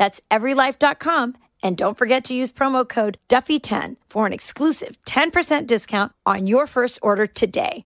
[0.00, 1.34] That's everylife.com.
[1.62, 6.66] And don't forget to use promo code Duffy10 for an exclusive 10% discount on your
[6.66, 7.84] first order today.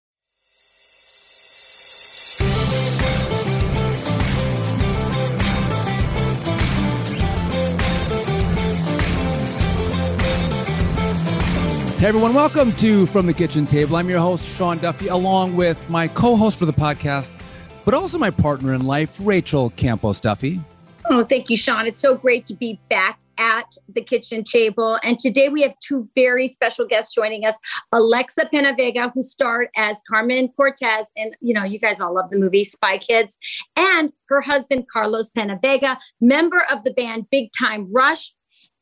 [11.98, 13.96] Hey everyone, welcome to From the Kitchen Table.
[13.96, 17.36] I'm your host, Sean Duffy, along with my co host for the podcast,
[17.84, 20.60] but also my partner in life, Rachel Campos Duffy.
[21.10, 21.86] Oh, thank you, Sean.
[21.86, 24.98] It's so great to be back at the kitchen table.
[25.02, 27.56] And today we have two very special guests joining us
[27.92, 31.06] Alexa Penavega, who starred as Carmen Cortez.
[31.16, 33.36] And, you know, you guys all love the movie Spy Kids,
[33.76, 38.32] and her husband, Carlos Penavega, member of the band Big Time Rush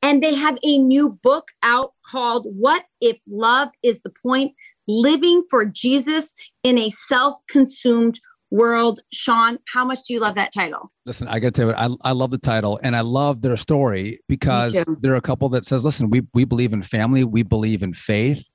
[0.02, 4.52] and they have a new book out called What If Love is the Point?
[4.88, 6.34] Living for Jesus
[6.64, 8.18] in a Self Consumed
[8.52, 9.00] World.
[9.12, 10.92] Sean, how much do you love that title?
[11.06, 13.56] Listen, I got to tell you, I, I love the title and I love their
[13.56, 17.42] story because there are a couple that says, listen, we, we believe in family, we
[17.42, 18.46] believe in faith.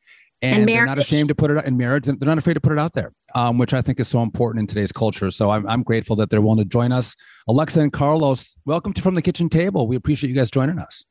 [0.43, 2.05] And, and they're not ashamed to put it out in marriage.
[2.05, 4.61] They're not afraid to put it out there, um, which I think is so important
[4.61, 5.31] in today's culture.
[5.31, 7.15] So I'm, I'm grateful that they're willing to join us.
[7.47, 9.87] Alexa and Carlos, welcome to From the Kitchen Table.
[9.87, 11.05] We appreciate you guys joining us.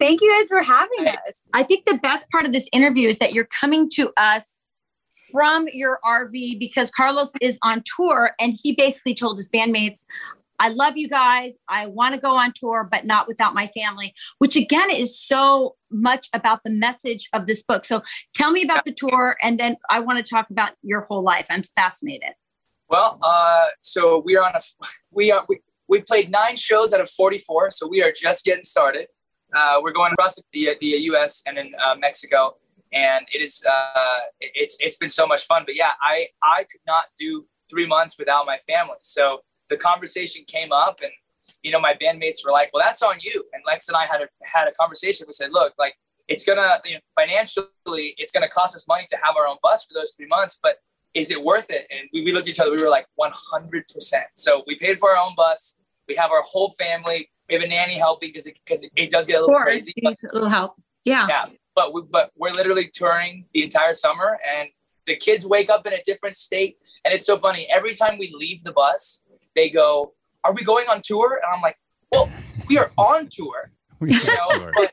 [0.00, 1.42] Thank you guys for having us.
[1.52, 4.61] I think the best part of this interview is that you're coming to us
[5.32, 10.04] from your RV because Carlos is on tour and he basically told his bandmates,
[10.58, 11.58] I love you guys.
[11.68, 15.74] I want to go on tour, but not without my family, which again is so
[15.90, 17.84] much about the message of this book.
[17.84, 21.22] So tell me about the tour and then I want to talk about your whole
[21.22, 21.46] life.
[21.50, 22.34] I'm fascinated.
[22.88, 24.60] Well, uh, so we are on a,
[25.10, 27.72] we are, we, we played nine shows out of 44.
[27.72, 29.08] So we are just getting started.
[29.54, 31.42] Uh, we're going across the, the U.S.
[31.46, 32.56] and in uh, Mexico,
[32.92, 35.62] and it is uh, it's it's been so much fun.
[35.66, 38.96] But yeah, I I could not do three months without my family.
[39.02, 41.12] So the conversation came up, and
[41.62, 44.20] you know my bandmates were like, "Well, that's on you." And Lex and I had
[44.22, 45.26] a had a conversation.
[45.26, 45.94] We said, "Look, like
[46.28, 49.84] it's gonna you know, financially, it's gonna cost us money to have our own bus
[49.84, 50.76] for those three months, but."
[51.14, 51.86] Is it worth it?
[51.90, 52.70] And we, we looked at each other.
[52.70, 53.84] We were like 100%.
[54.34, 55.78] So we paid for our own bus.
[56.08, 59.26] We have our whole family we have a nanny helping because it, because it, does
[59.26, 59.92] get a little crazy.
[60.02, 60.76] But, a little help.
[61.04, 61.26] Yeah.
[61.28, 61.46] Yeah.
[61.74, 64.68] But we, but we're literally touring the entire summer and
[65.06, 66.76] the kids wake up in a different state.
[67.04, 67.66] And it's so funny.
[67.72, 69.24] Every time we leave the bus,
[69.56, 71.40] they go, are we going on tour?
[71.42, 71.76] And I'm like,
[72.10, 72.30] well,
[72.68, 73.72] we are on tour.
[74.00, 74.70] you know?
[74.74, 74.92] but,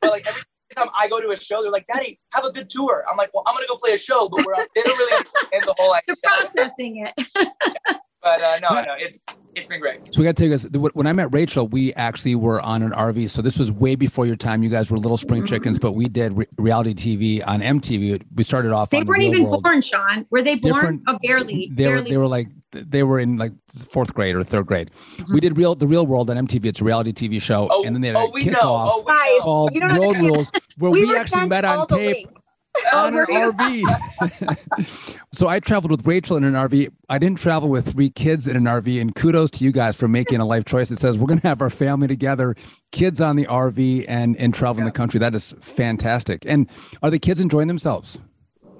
[0.00, 0.42] but like every
[0.76, 3.04] time I go to a show, they're like, Daddy, have a good tour.
[3.10, 5.62] I'm like, well, I'm gonna go play a show, but we're they don't really understand
[5.66, 6.02] the whole idea.
[6.08, 7.28] You're processing it.
[7.36, 10.00] yeah but uh, no, no, it's it's been great.
[10.12, 10.64] So we got to take us.
[10.94, 13.30] When I met Rachel, we actually were on an RV.
[13.30, 14.62] So this was way before your time.
[14.62, 15.48] You guys were little spring mm-hmm.
[15.48, 18.22] chickens, but we did re- reality TV on MTV.
[18.34, 18.90] We started off.
[18.90, 19.62] They weren't even world.
[19.62, 20.26] born, Sean.
[20.30, 20.74] Were they born?
[20.74, 21.68] Different, oh, barely.
[21.72, 22.02] They barely.
[22.02, 22.08] were.
[22.08, 23.52] They were like they were in like
[23.90, 24.90] fourth grade or third grade.
[25.16, 25.34] Mm-hmm.
[25.34, 26.66] We did real the real world on MTV.
[26.66, 29.72] It's a reality TV show, oh, and then they had oh, a kickoff oh, called
[29.82, 32.26] Road Rules, where we, we actually met on tape.
[32.26, 32.39] Link
[32.92, 35.16] Oh, on an RV.
[35.32, 36.90] so I traveled with Rachel in an RV.
[37.08, 39.00] I didn't travel with three kids in an RV.
[39.00, 41.46] And kudos to you guys for making a life choice that says we're going to
[41.46, 42.56] have our family together,
[42.90, 44.86] kids on the RV, and and travel yeah.
[44.86, 45.20] the country.
[45.20, 46.44] That is fantastic.
[46.46, 46.68] And
[47.02, 48.18] are the kids enjoying themselves?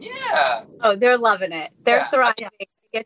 [0.01, 0.65] Yeah.
[0.81, 1.71] Oh, they're loving it.
[1.85, 2.09] They're yeah.
[2.09, 2.49] thriving.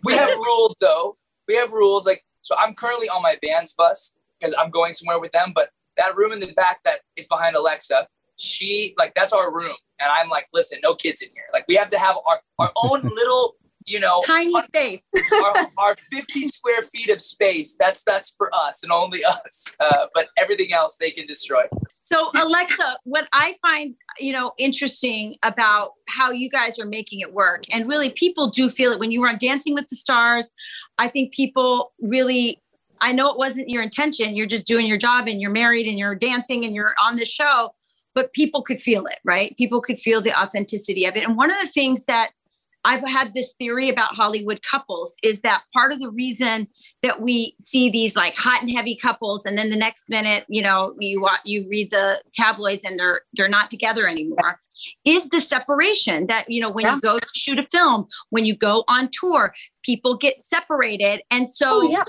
[0.04, 1.16] We have rules though.
[1.46, 2.56] We have rules like so.
[2.58, 5.52] I'm currently on my band's bus because I'm going somewhere with them.
[5.54, 8.06] But that room in the back that is behind Alexa,
[8.36, 11.44] she like that's our room and I'm like, listen, no kids in here.
[11.52, 13.56] Like we have to have our, our own little,
[13.86, 15.08] you know, tiny space.
[15.44, 17.76] our, our 50 square feet of space.
[17.78, 19.66] That's that's for us and only us.
[19.80, 21.64] Uh, but everything else they can destroy.
[22.00, 27.32] So Alexa, what I find, you know, interesting about how you guys are making it
[27.32, 30.50] work, and really people do feel it when you were on Dancing with the Stars.
[30.98, 32.60] I think people really
[33.00, 34.34] I know it wasn't your intention.
[34.34, 37.24] You're just doing your job and you're married and you're dancing and you're on the
[37.26, 37.70] show
[38.14, 39.56] but people could feel it, right?
[39.56, 41.24] People could feel the authenticity of it.
[41.24, 42.30] And one of the things that
[42.84, 46.68] I've had this theory about Hollywood couples is that part of the reason
[47.02, 50.62] that we see these like hot and heavy couples, and then the next minute, you
[50.62, 54.60] know, you you read the tabloids and they're they're not together anymore,
[55.04, 56.96] is the separation that you know when yeah.
[56.96, 61.50] you go to shoot a film, when you go on tour, people get separated, and
[61.52, 62.04] so oh, yeah.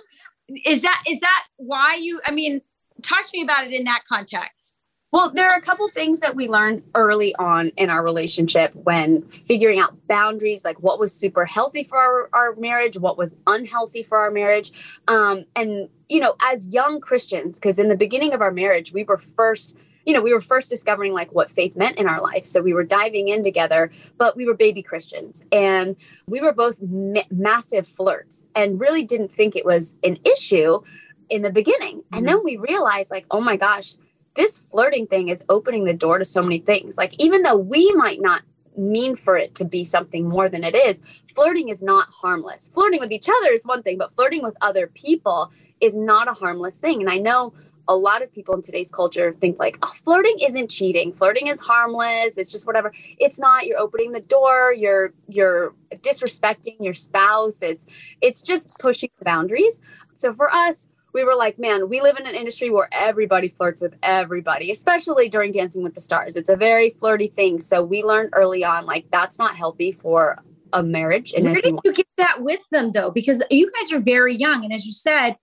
[0.66, 2.19] is that is that why you?
[2.25, 2.62] I mean,
[3.02, 4.75] talk to me about it in that context.
[5.16, 9.22] Well, there are a couple things that we learned early on in our relationship when
[9.30, 14.04] figuring out boundaries, like what was super healthy for our, our marriage, what was unhealthy
[14.04, 14.74] for our marriage.
[15.08, 19.06] Um, and, you know, as young Christians, because in the beginning of our marriage, we
[19.06, 22.46] were first you know, we were first discovering like what faith meant in our life.
[22.46, 25.96] So we were diving in together, but we were baby Christians and
[26.28, 30.82] we were both ma- massive flirts and really didn't think it was an issue
[31.30, 32.04] in the beginning.
[32.12, 32.26] And mm-hmm.
[32.26, 33.96] then we realized like, oh my gosh,
[34.36, 36.98] this flirting thing is opening the door to so many things.
[36.98, 38.44] Like, even though we might not
[38.78, 41.02] mean for it to be something more than it is,
[41.34, 42.70] flirting is not harmless.
[42.74, 46.34] Flirting with each other is one thing, but flirting with other people is not a
[46.34, 47.02] harmless thing.
[47.02, 47.54] And I know
[47.88, 51.14] a lot of people in today's culture think like oh, flirting isn't cheating.
[51.14, 52.38] Flirting is harmless.
[52.38, 52.92] It's just whatever.
[53.20, 53.68] It's not.
[53.68, 54.74] You're opening the door.
[54.74, 57.62] You're you're disrespecting your spouse.
[57.62, 57.86] It's
[58.22, 59.81] it's just pushing the boundaries.
[60.16, 63.82] So for us we were like, man, we live in an industry where everybody flirts
[63.82, 66.36] with everybody, especially during Dancing with the Stars.
[66.36, 67.62] It's a very flirty thing.
[67.62, 71.32] So we learned early on, like, that's not healthy for a marriage.
[71.34, 73.12] And where did you, you get that with them though?
[73.12, 74.66] Because you guys are very young.
[74.66, 75.38] And as you said,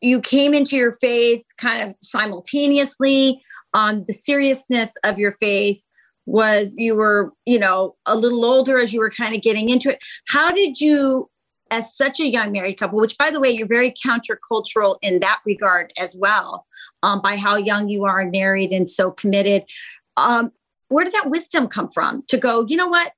[0.00, 3.40] you came into your faith kind of simultaneously.
[3.72, 5.84] Um, the seriousness of your faith
[6.26, 9.90] was you were, you know, a little older as you were kind of getting into
[9.90, 10.00] it.
[10.26, 11.30] How did you
[11.70, 15.40] as such a young married couple, which by the way, you're very countercultural in that
[15.44, 16.66] regard as well,
[17.02, 19.64] um, by how young you are married and so committed.
[20.16, 20.52] Um,
[20.88, 23.12] where did that wisdom come from to go, you know what?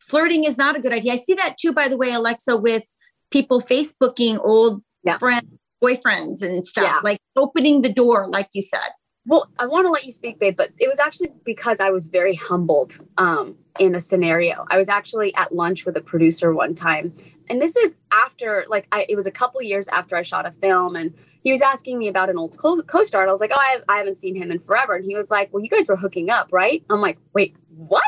[0.00, 1.12] Flirting is not a good idea.
[1.12, 2.90] I see that too, by the way, Alexa, with
[3.30, 5.18] people Facebooking old yeah.
[5.18, 5.46] friends,
[5.82, 7.00] boyfriends and stuff, yeah.
[7.02, 8.90] like opening the door, like you said.
[9.24, 12.08] Well, I want to let you speak, babe, but it was actually because I was
[12.08, 14.66] very humbled um, in a scenario.
[14.68, 17.14] I was actually at lunch with a producer one time,
[17.52, 20.52] and this is after, like, I, it was a couple years after I shot a
[20.52, 23.20] film, and he was asking me about an old co star.
[23.20, 24.94] And I was like, oh, I, I haven't seen him in forever.
[24.94, 26.82] And he was like, well, you guys were hooking up, right?
[26.88, 28.02] I'm like, wait, what?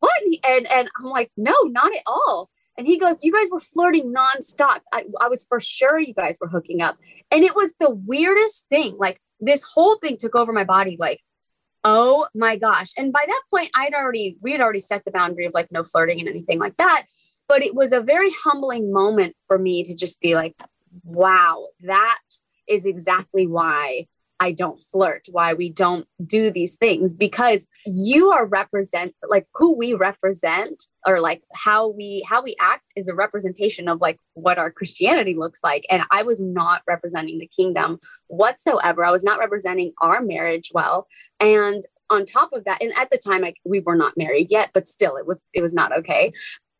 [0.00, 0.22] What?
[0.46, 2.50] And, and I'm like, no, not at all.
[2.78, 4.80] And he goes, You guys were flirting nonstop.
[4.92, 6.98] I, I was for sure you guys were hooking up.
[7.30, 8.98] And it was the weirdest thing.
[8.98, 11.20] Like, this whole thing took over my body like
[11.84, 15.46] oh my gosh and by that point i'd already we had already set the boundary
[15.46, 17.06] of like no flirting and anything like that
[17.48, 20.54] but it was a very humbling moment for me to just be like
[21.04, 22.20] wow that
[22.68, 24.06] is exactly why
[24.38, 29.76] I don't flirt, why we don't do these things, because you are represent like who
[29.76, 34.58] we represent or like how we how we act is a representation of like what
[34.58, 35.86] our Christianity looks like.
[35.90, 39.04] And I was not representing the kingdom whatsoever.
[39.04, 41.06] I was not representing our marriage well.
[41.40, 44.70] And on top of that, and at the time I, we were not married yet,
[44.74, 46.32] but still it was it was not okay.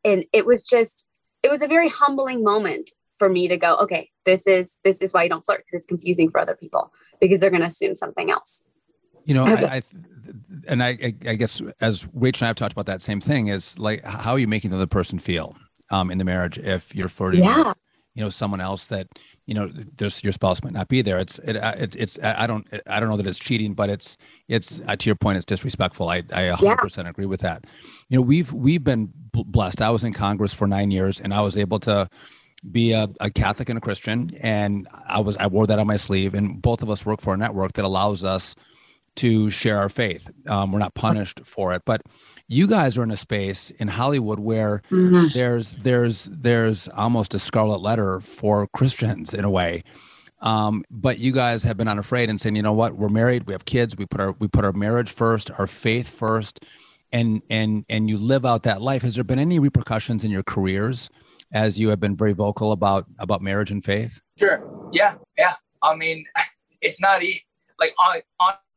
[0.06, 1.06] And it was just
[1.43, 5.12] it was a very humbling moment for me to go, okay, this is this is
[5.12, 7.97] why you don't flirt because it's confusing for other people because they're going to assume
[7.97, 8.64] something else.
[9.25, 9.82] You know, I, I,
[10.69, 13.79] and I, I guess as Rachel and I have talked about that same thing is
[13.79, 15.56] like, how are you making the other person feel
[15.91, 17.73] um, in the marriage if you're flirting yeah.
[18.16, 19.06] You know, someone else that,
[19.44, 21.18] you know, there's your spouse might not be there.
[21.18, 24.16] It's, it, uh, it it's, I don't, I don't know that it's cheating, but it's,
[24.49, 26.08] it's uh, to your point, it's disrespectful.
[26.08, 27.11] I, I 100% yeah.
[27.11, 27.66] agree with that.
[28.08, 29.82] You know, we've, we've been blessed.
[29.82, 32.08] I was in Congress for nine years and I was able to,
[32.73, 35.96] be a, a, Catholic and a Christian, and I was I wore that on my
[35.96, 36.35] sleeve.
[36.35, 38.56] And both of us work for a network that allows us
[39.16, 40.30] to share our faith.
[40.46, 42.02] Um, we're not punished for it, but
[42.49, 45.26] you guys are in a space in Hollywood where mm-hmm.
[45.37, 49.82] there's there's there's almost a scarlet letter for Christians in a way.
[50.40, 53.54] Um, but you guys have been unafraid and saying, you know what, we're married, we
[53.54, 56.64] have kids, we put our we put our marriage first, our faith first,
[57.11, 59.02] and and and you live out that life.
[59.02, 61.11] Has there been any repercussions in your careers?
[61.52, 64.20] as you have been very vocal about about marriage and faith?
[64.38, 64.62] Sure.
[64.92, 65.16] Yeah.
[65.38, 65.54] Yeah.
[65.82, 66.25] I mean,
[66.80, 67.44] it's not easy.
[67.78, 67.95] Like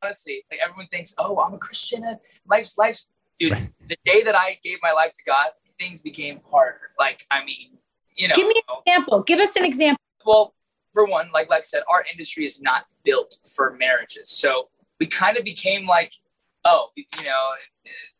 [0.03, 2.03] honestly, like everyone thinks, oh, I'm a Christian.
[2.03, 3.53] and Life's life's dude.
[3.53, 3.69] Right.
[3.87, 6.91] The day that I gave my life to God, things became harder.
[6.97, 7.77] Like I mean,
[8.15, 8.35] you know.
[8.35, 9.23] Give me an example.
[9.23, 10.01] Give us an example.
[10.25, 10.53] Well,
[10.93, 15.37] for one, like Lex said, our industry is not built for marriages, so we kind
[15.37, 16.13] of became like
[16.65, 17.49] oh, you know,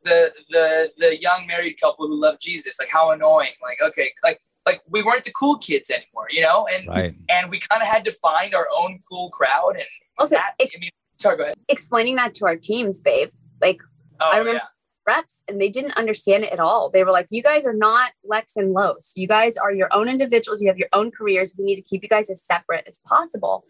[0.04, 3.52] the the the young married couple who love Jesus, like how annoying.
[3.62, 7.16] Like, okay, like like we weren't the cool kids anymore, you know, and right.
[7.30, 9.76] and we kind of had to find our own cool crowd.
[9.76, 9.86] And
[10.20, 11.56] also, that, I mean, sorry, go ahead.
[11.68, 13.30] Explaining that to our teams, babe.
[13.62, 13.82] Like
[14.20, 15.16] oh, I remember yeah.
[15.16, 16.90] reps and they didn't understand it at all.
[16.90, 19.14] They were like, you guys are not Lex and Los.
[19.16, 20.62] You guys are your own individuals.
[20.62, 21.56] You have your own careers.
[21.58, 23.64] We need to keep you guys as separate as possible.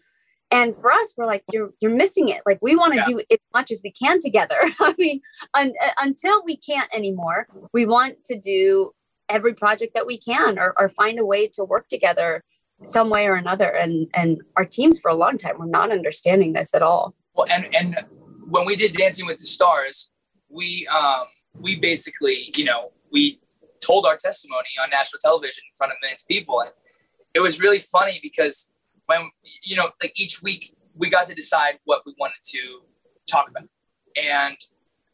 [0.52, 2.42] And for us, we're like, you're you're missing it.
[2.44, 3.04] Like we want to yeah.
[3.04, 4.58] do as much as we can together.
[4.80, 5.20] I mean,
[5.54, 8.90] un- uh, until we can't anymore, we want to do
[9.28, 12.42] every project that we can or, or find a way to work together
[12.84, 13.68] some way or another.
[13.68, 17.14] And and our teams for a long time were not understanding this at all.
[17.34, 17.96] Well, and and
[18.48, 20.12] when we did Dancing with the Stars,
[20.48, 21.26] we um
[21.58, 23.40] we basically, you know, we
[23.80, 26.60] told our testimony on national television in front of millions of people.
[26.60, 26.70] And
[27.34, 28.70] it was really funny because
[29.10, 29.30] when
[29.64, 32.80] you know like each week we got to decide what we wanted to
[33.28, 33.68] talk about
[34.16, 34.56] and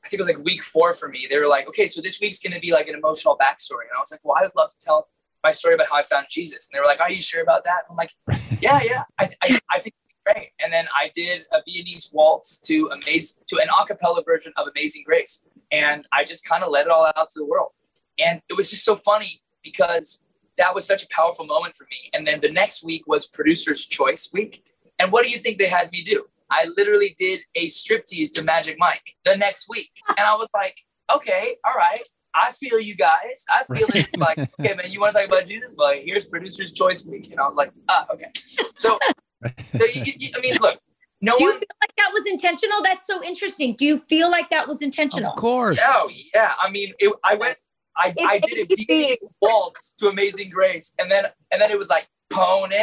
[0.04, 2.20] i think it was like week four for me they were like okay so this
[2.20, 4.54] week's going to be like an emotional backstory and i was like well i would
[4.56, 5.08] love to tell
[5.46, 7.62] my story about how i found jesus and they were like are you sure about
[7.64, 8.12] that i'm like
[8.60, 12.90] yeah yeah i, I, I think great and then i did a viennese waltz to
[12.92, 16.90] amazing to an acapella version of amazing grace and i just kind of let it
[16.90, 17.72] all out to the world
[18.18, 20.24] and it was just so funny because
[20.58, 22.10] that was such a powerful moment for me.
[22.14, 24.64] And then the next week was producer's choice week.
[24.98, 26.24] And what do you think they had me do?
[26.50, 29.90] I literally did a striptease to Magic Mike the next week.
[30.08, 30.78] And I was like,
[31.14, 32.02] okay, all right.
[32.36, 33.44] I feel you guys.
[33.48, 33.96] I feel it.
[33.96, 35.74] It's like, okay, man, you want to talk about Jesus?
[35.76, 37.30] Well, here's producer's choice week.
[37.30, 38.30] And I was like, ah, okay.
[38.74, 38.98] So,
[39.44, 40.78] so you, you, I mean, look,
[41.20, 42.82] no Do you one, feel like that was intentional?
[42.82, 43.74] That's so interesting.
[43.76, 45.30] Do you feel like that was intentional?
[45.30, 45.80] Of course.
[45.82, 46.52] Oh, yeah.
[46.60, 47.58] I mean, it, I went
[47.96, 51.88] I, I did a Viennese waltz to Amazing Grace, and then and then it was
[51.88, 52.76] like pony,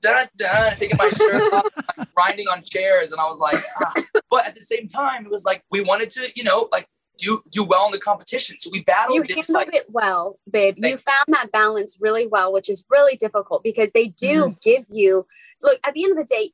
[0.00, 1.66] dun dun, taking my shirt off,
[2.14, 3.92] grinding on chairs, and I was like, ah.
[4.30, 6.86] but at the same time, it was like we wanted to, you know, like
[7.18, 8.56] do do well in the competition.
[8.58, 9.16] So we battled.
[9.16, 10.76] You this, handled like, it well, babe.
[10.78, 14.52] You found that balance really well, which is really difficult because they do mm-hmm.
[14.62, 15.26] give you.
[15.62, 16.52] Look, at the end of the day,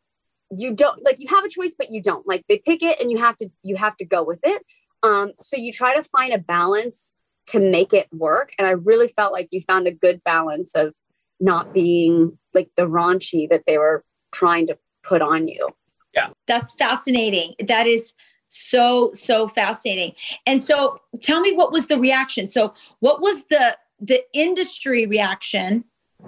[0.51, 2.27] you don't like you have a choice, but you don't.
[2.27, 4.63] Like they pick it, and you have to you have to go with it.
[5.03, 7.15] Um, so you try to find a balance
[7.49, 8.53] to make it work.
[8.59, 10.95] And I really felt like you found a good balance of
[11.41, 15.71] not being like the raunchy that they were trying to put on you.
[16.15, 16.31] Yeah.
[16.47, 17.55] That's fascinating.
[17.67, 18.15] That is
[18.49, 20.15] so so fascinating.
[20.47, 22.51] And so tell me what was the reaction?
[22.51, 25.85] So what was the the industry reaction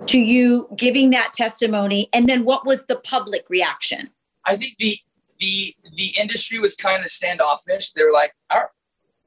[0.07, 4.11] to you giving that testimony and then what was the public reaction?
[4.45, 4.97] I think the
[5.39, 7.93] the the industry was kind of standoffish.
[7.93, 8.69] They were like, "All right,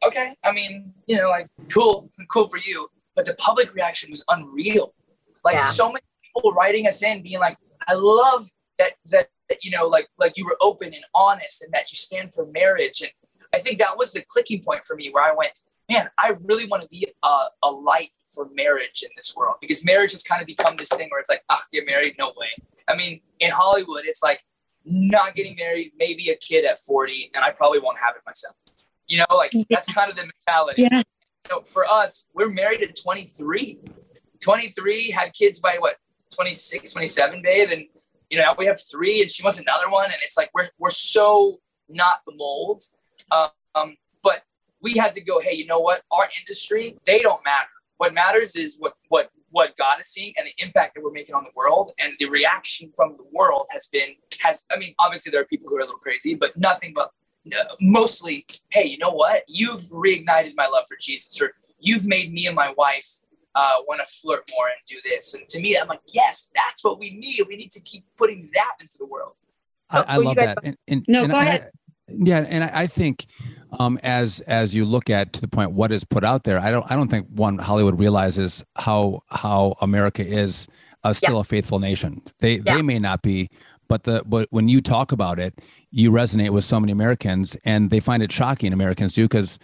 [0.05, 2.87] okay, I mean, you know, like cool, cool for you.
[3.15, 4.93] But the public reaction was unreal.
[5.43, 5.69] Like yeah.
[5.69, 7.57] so many people writing us in, being like,
[7.87, 11.73] I love that that, that you know, like like you were open and honest and
[11.73, 13.01] that you stand for marriage.
[13.01, 13.11] And
[13.53, 15.53] I think that was the clicking point for me where I went,
[15.89, 19.85] man, I really want to be a, a light for marriage in this world because
[19.85, 22.49] marriage has kind of become this thing where it's like, ah, get married, no way.
[22.87, 24.41] I mean, in Hollywood, it's like
[24.85, 28.55] not getting married, maybe a kid at 40, and I probably won't have it myself.
[29.07, 30.83] You know, like that's kind of the mentality.
[30.83, 30.97] Yeah.
[30.97, 33.79] You know, for us, we're married at 23.
[34.41, 35.95] 23, had kids by what,
[36.33, 37.69] 26, 27, babe.
[37.71, 37.85] And,
[38.33, 40.05] you know, we have three and she wants another one.
[40.05, 42.81] And it's like, we're, we're so not the mold.
[43.29, 44.41] Um, but
[44.81, 46.01] we had to go, hey, you know what?
[46.09, 47.69] Our industry, they don't matter.
[47.97, 51.35] What matters is what, what, what God is seeing and the impact that we're making
[51.35, 51.91] on the world.
[51.99, 55.69] And the reaction from the world has been, has, I mean, obviously there are people
[55.69, 57.11] who are a little crazy, but nothing but
[57.79, 59.43] mostly, hey, you know what?
[59.47, 63.21] You've reignited my love for Jesus, or you've made me and my wife
[63.55, 65.33] uh, want to flirt more and do this.
[65.33, 67.41] And to me, I'm like, yes, that's what we need.
[67.47, 69.37] We need to keep putting that into the world.
[69.89, 70.57] I, I love that.
[70.63, 71.71] And, and, no, and go I, ahead.
[72.07, 73.25] Yeah, and I, think
[73.79, 76.69] um, as as you look at to the point what is put out there, I
[76.69, 80.67] don't I don't think one Hollywood realizes how how America is
[81.03, 81.41] uh, still yeah.
[81.41, 82.21] a faithful nation.
[82.39, 82.75] They yeah.
[82.75, 83.49] they may not be,
[83.87, 85.59] but the but when you talk about it,
[85.91, 88.73] you resonate with so many Americans, and they find it shocking.
[88.73, 89.59] Americans do because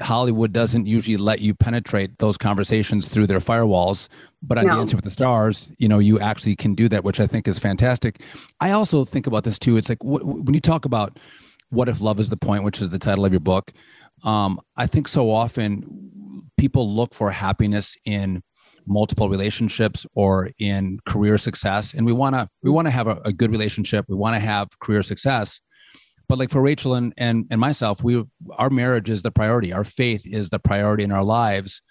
[0.00, 4.08] Hollywood doesn't usually let you penetrate those conversations through their firewalls.
[4.42, 4.76] But on no.
[4.76, 7.58] Dancing with the Stars, you know, you actually can do that, which I think is
[7.58, 8.22] fantastic.
[8.60, 9.76] I also think about this too.
[9.76, 11.18] It's like when you talk about
[11.68, 13.72] what if love is the point, which is the title of your book.
[14.24, 18.42] Um, I think so often people look for happiness in
[18.86, 23.20] multiple relationships or in career success and we want to we want to have a,
[23.24, 25.60] a, good relationship we want to have career success
[26.30, 29.84] but like for rachel and, and and myself we our marriage is the priority our
[29.84, 31.82] faith is the priority in our lives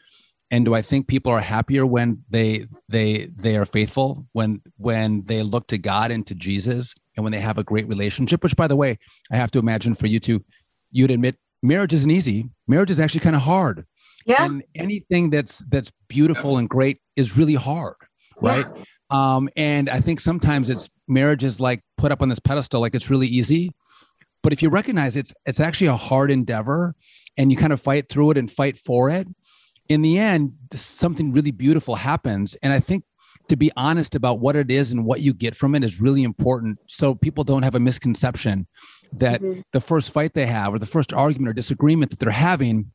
[0.50, 5.24] and do i think people are happier when they they they are faithful when when
[5.26, 8.56] they look to god and to jesus and when they have a great relationship which
[8.56, 8.98] by the way
[9.32, 10.44] i have to imagine for you two,
[10.92, 13.86] you'd admit marriage isn't easy marriage is actually kind of hard
[14.26, 14.46] yeah.
[14.46, 17.96] And anything that's that's beautiful and great is really hard,
[18.40, 18.66] right?
[18.76, 18.84] Yeah.
[19.10, 22.94] Um, and I think sometimes it's marriage is like put up on this pedestal, like
[22.94, 23.74] it's really easy.
[24.42, 26.96] But if you recognize it's it's actually a hard endeavor
[27.38, 29.28] and you kind of fight through it and fight for it
[29.88, 33.04] in the end something really beautiful happens and i think
[33.48, 36.24] to be honest about what it is and what you get from it is really
[36.24, 38.68] important so people don't have a misconception
[39.12, 39.62] that mm-hmm.
[39.74, 42.92] the first fight they have or the first argument or disagreement that they're having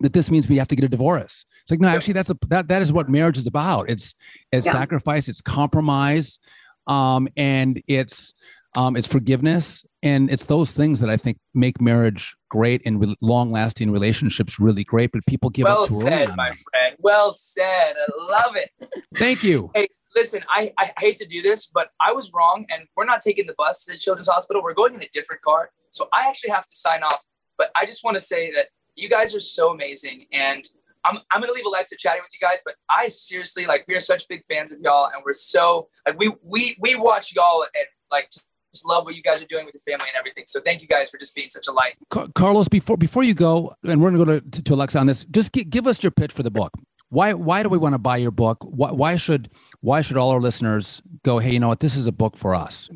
[0.00, 2.36] that this means we have to get a divorce it's like no actually that's a,
[2.48, 4.14] that that is what marriage is about it's
[4.50, 4.72] it's yeah.
[4.72, 6.38] sacrifice it's compromise
[6.86, 8.32] um, and it's
[8.76, 13.16] um, it's forgiveness and it's those things that i think make marriage great and re-
[13.20, 16.96] long lasting relationships really great but people give well up too said my friend.
[16.98, 17.94] Well said.
[17.96, 18.70] I love it.
[19.16, 19.70] Thank you.
[19.74, 23.20] Hey listen I, I hate to do this but i was wrong and we're not
[23.20, 24.62] taking the bus to the children's hospital.
[24.62, 25.70] We're going in a different car.
[25.90, 29.08] So i actually have to sign off but i just want to say that you
[29.08, 30.64] guys are so amazing and
[31.04, 34.00] I'm, I'm gonna leave Alexa chatting with you guys, but I seriously like we are
[34.00, 37.86] such big fans of y'all, and we're so like we we we watch y'all and
[38.10, 38.30] like
[38.78, 40.44] just love what you guys are doing with your family and everything.
[40.46, 41.94] So thank you guys for just being such a light.
[42.34, 45.24] Carlos, before before you go, and we're gonna go to, to, Alexa on this.
[45.30, 46.72] Just g- give us your pitch for the book.
[47.08, 48.58] Why why do we want to buy your book?
[48.62, 51.38] Why, why should why should all our listeners go?
[51.38, 51.80] Hey, you know what?
[51.80, 52.88] This is a book for us.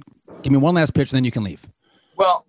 [0.43, 1.69] Give me one last pitch, and then you can leave.
[2.17, 2.47] Well,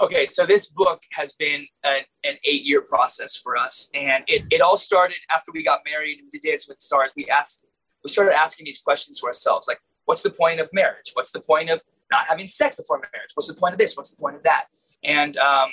[0.00, 0.26] okay.
[0.26, 4.60] So this book has been an, an eight year process for us, and it it
[4.60, 7.12] all started after we got married and did Dance with Stars.
[7.16, 7.64] We asked
[8.02, 11.10] we started asking these questions to ourselves, like, what's the point of marriage?
[11.14, 13.30] What's the point of not having sex before marriage?
[13.34, 13.96] What's the point of this?
[13.96, 14.66] What's the point of that?
[15.04, 15.70] And um,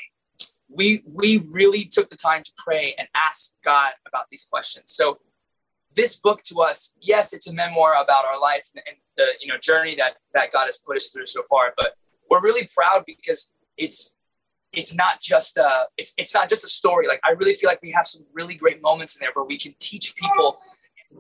[0.69, 4.85] we we really took the time to pray and ask God about these questions.
[4.87, 5.19] So
[5.95, 8.83] this book to us, yes, it's a memoir about our life and
[9.15, 11.73] the you know journey that that God has put us through so far.
[11.77, 11.93] But
[12.29, 14.15] we're really proud because it's
[14.71, 17.07] it's not just a it's, it's not just a story.
[17.07, 19.57] Like I really feel like we have some really great moments in there where we
[19.57, 20.59] can teach people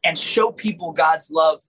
[0.03, 1.61] and show people God's love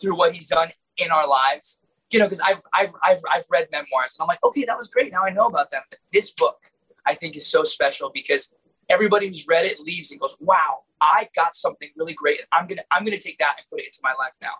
[0.00, 1.83] through what He's done in our lives
[2.14, 4.86] you know, because I've, I've, I've, I've read memoirs and I'm like, okay, that was
[4.86, 5.10] great.
[5.10, 5.82] Now I know about them.
[5.90, 6.58] But this book,
[7.04, 8.54] I think, is so special because
[8.88, 12.38] everybody who's read it leaves and goes, wow, I got something really great.
[12.38, 14.34] And I'm going to, I'm going to take that and put it into my life
[14.40, 14.52] now.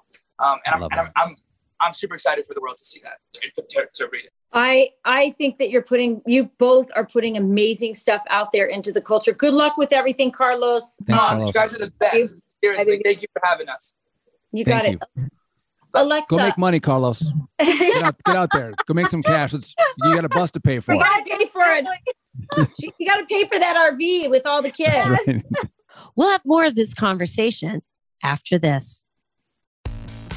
[0.44, 1.36] Um, and, I'm, and I'm, I'm,
[1.80, 3.18] I'm, super excited for the world to see that,
[3.70, 4.32] to, to read it.
[4.52, 8.92] I I think that you're putting you both are putting amazing stuff out there into
[8.92, 9.32] the culture.
[9.32, 10.96] Good luck with everything, Carlos.
[11.06, 11.46] Thanks, um, Carlos.
[11.46, 12.56] You guys are the best.
[12.62, 13.96] Seriously, thank you for having us.
[14.52, 15.08] You got Thank it.
[15.16, 15.28] You.
[15.94, 16.26] Alexa.
[16.28, 17.32] Go make money, Carlos.
[17.60, 18.72] Get out, get out there.
[18.86, 19.54] Go make some cash.
[19.54, 20.94] It's, you got a bus to pay for.
[20.94, 21.86] We got to pay for it.
[22.98, 25.08] you got to pay for that RV with all the kids.
[25.08, 25.44] Right.
[26.16, 27.82] we'll have more of this conversation
[28.22, 29.04] after this.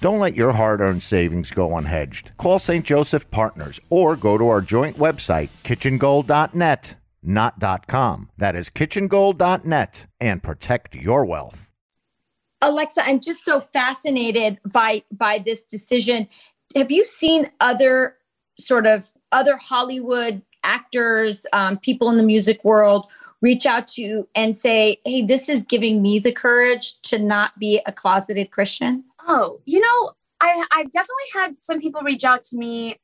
[0.00, 2.36] Don't let your hard earned savings go unhedged.
[2.36, 2.84] Call St.
[2.84, 8.30] Joseph Partners or go to our joint website, kitchengold.net, not .com.
[8.38, 11.68] That is kitchengold.net and protect your wealth.
[12.60, 16.28] Alexa, I'm just so fascinated by by this decision.
[16.76, 18.16] Have you seen other
[18.58, 24.28] sort of other Hollywood actors, um, people in the music world reach out to you
[24.34, 29.04] and say, "Hey, this is giving me the courage to not be a closeted Christian"?
[29.28, 32.98] Oh, you know, I I've definitely had some people reach out to me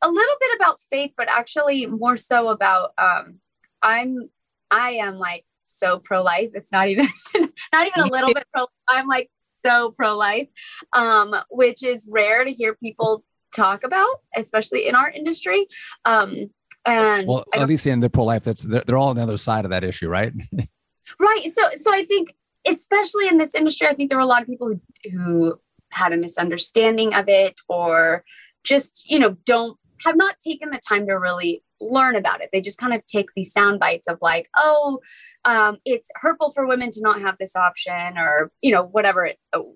[0.00, 3.40] a little bit about faith, but actually more so about um
[3.82, 4.30] I'm
[4.70, 6.50] I am like so pro life.
[6.54, 7.08] It's not even
[7.72, 9.30] not even a little bit pro I'm like
[9.64, 10.48] so pro life.
[10.92, 15.66] Um, which is rare to hear people talk about, especially in our industry.
[16.04, 16.50] Um
[16.86, 19.38] and well, at least in the pro life, that's they're, they're all on the other
[19.38, 20.32] side of that issue, right?
[21.18, 21.50] right.
[21.50, 22.34] So so I think
[22.66, 25.60] especially in this industry, I think there were a lot of people who, who
[25.94, 28.24] had a misunderstanding of it or
[28.64, 32.50] just, you know, don't have not taken the time to really learn about it.
[32.52, 35.00] They just kind of take these sound bites of like, oh,
[35.44, 39.30] um, it's hurtful for women to not have this option, or you know, whatever,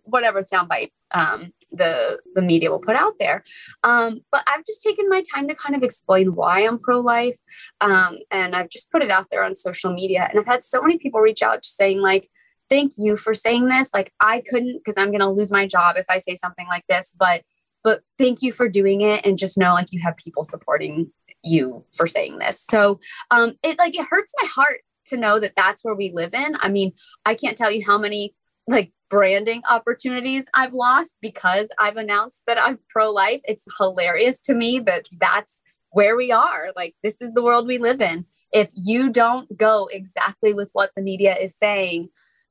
[0.05, 3.43] whatever sound bite um, the the media will put out there.
[3.85, 7.39] Um, but I've just taken my time to kind of explain why I'm pro life,
[7.81, 10.27] um, and I've just put it out there on social media.
[10.31, 12.31] And I've had so many people reach out saying like,
[12.71, 13.91] thank you for saying this.
[13.93, 17.15] Like I couldn't because I'm gonna lose my job if I say something like this,
[17.19, 17.43] but
[17.85, 21.85] but thank you for doing it and just know like you have people supporting you
[21.93, 22.61] for saying this.
[22.61, 23.01] So
[23.31, 26.57] um it like it hurts my heart to know that that's where we live in.
[26.61, 26.93] I mean,
[27.25, 28.35] I can't tell you how many
[28.67, 33.41] like branding opportunities I've lost because I've announced that I'm pro life.
[33.45, 36.69] It's hilarious to me that that's where we are.
[36.77, 38.27] Like, this is the world we live in.
[38.53, 42.11] If you don't go exactly with what the media is saying,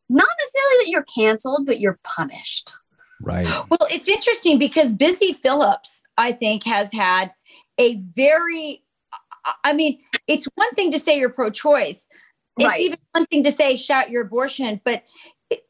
[0.10, 2.74] not necessarily that you're canceled, but you're punished.
[3.22, 3.48] Right.
[3.70, 7.32] Well, it's interesting because Busy Phillips, I think, has had
[7.78, 8.84] a very,
[9.63, 12.10] I mean, it's one thing to say you're pro choice.
[12.58, 12.80] It's right.
[12.80, 15.04] even one thing to say shout your abortion, but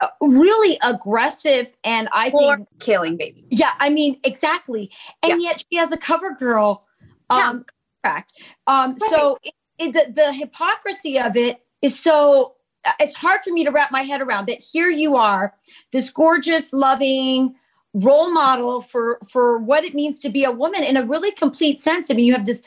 [0.01, 3.45] uh, really aggressive and I think killing baby.
[3.49, 4.91] Yeah, I mean, exactly.
[5.21, 5.49] And yeah.
[5.49, 6.85] yet she has a cover girl
[7.29, 7.65] um
[8.03, 8.11] yeah.
[8.11, 8.33] contract.
[8.65, 9.09] Um right.
[9.09, 12.55] so it, it, the the hypocrisy of it is so
[12.99, 15.53] it's hard for me to wrap my head around that here you are
[15.91, 17.55] this gorgeous loving
[17.93, 21.79] role model for for what it means to be a woman in a really complete
[21.79, 22.11] sense.
[22.11, 22.61] I mean you have this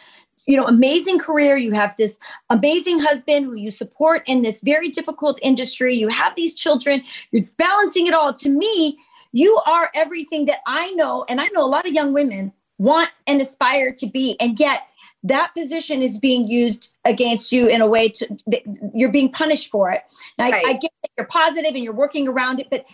[0.47, 1.57] you know amazing career.
[1.57, 5.95] You have this amazing husband who you support in this very difficult industry.
[5.95, 7.03] You have these children.
[7.31, 8.33] You're balancing it all.
[8.33, 8.99] To me
[9.33, 13.11] you are everything that i know and i know a lot of young women want
[13.27, 14.37] and aspire to be.
[14.41, 14.89] And yet
[15.23, 18.39] that position is being used against you in a way to
[18.95, 20.03] you're being punished for it.
[20.39, 20.55] Right.
[20.55, 22.87] I, I get that you're positive and you're working around it but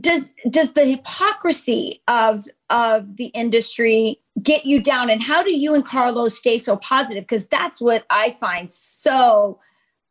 [0.00, 5.10] does does the hypocrisy of of the industry get you down?
[5.10, 7.24] And how do you and carlos stay so positive?
[7.24, 9.58] Because that's what i find so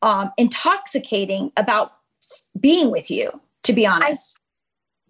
[0.02, 1.92] um, intoxicating about
[2.60, 4.36] being with you to be honest.
[4.38, 4.40] I,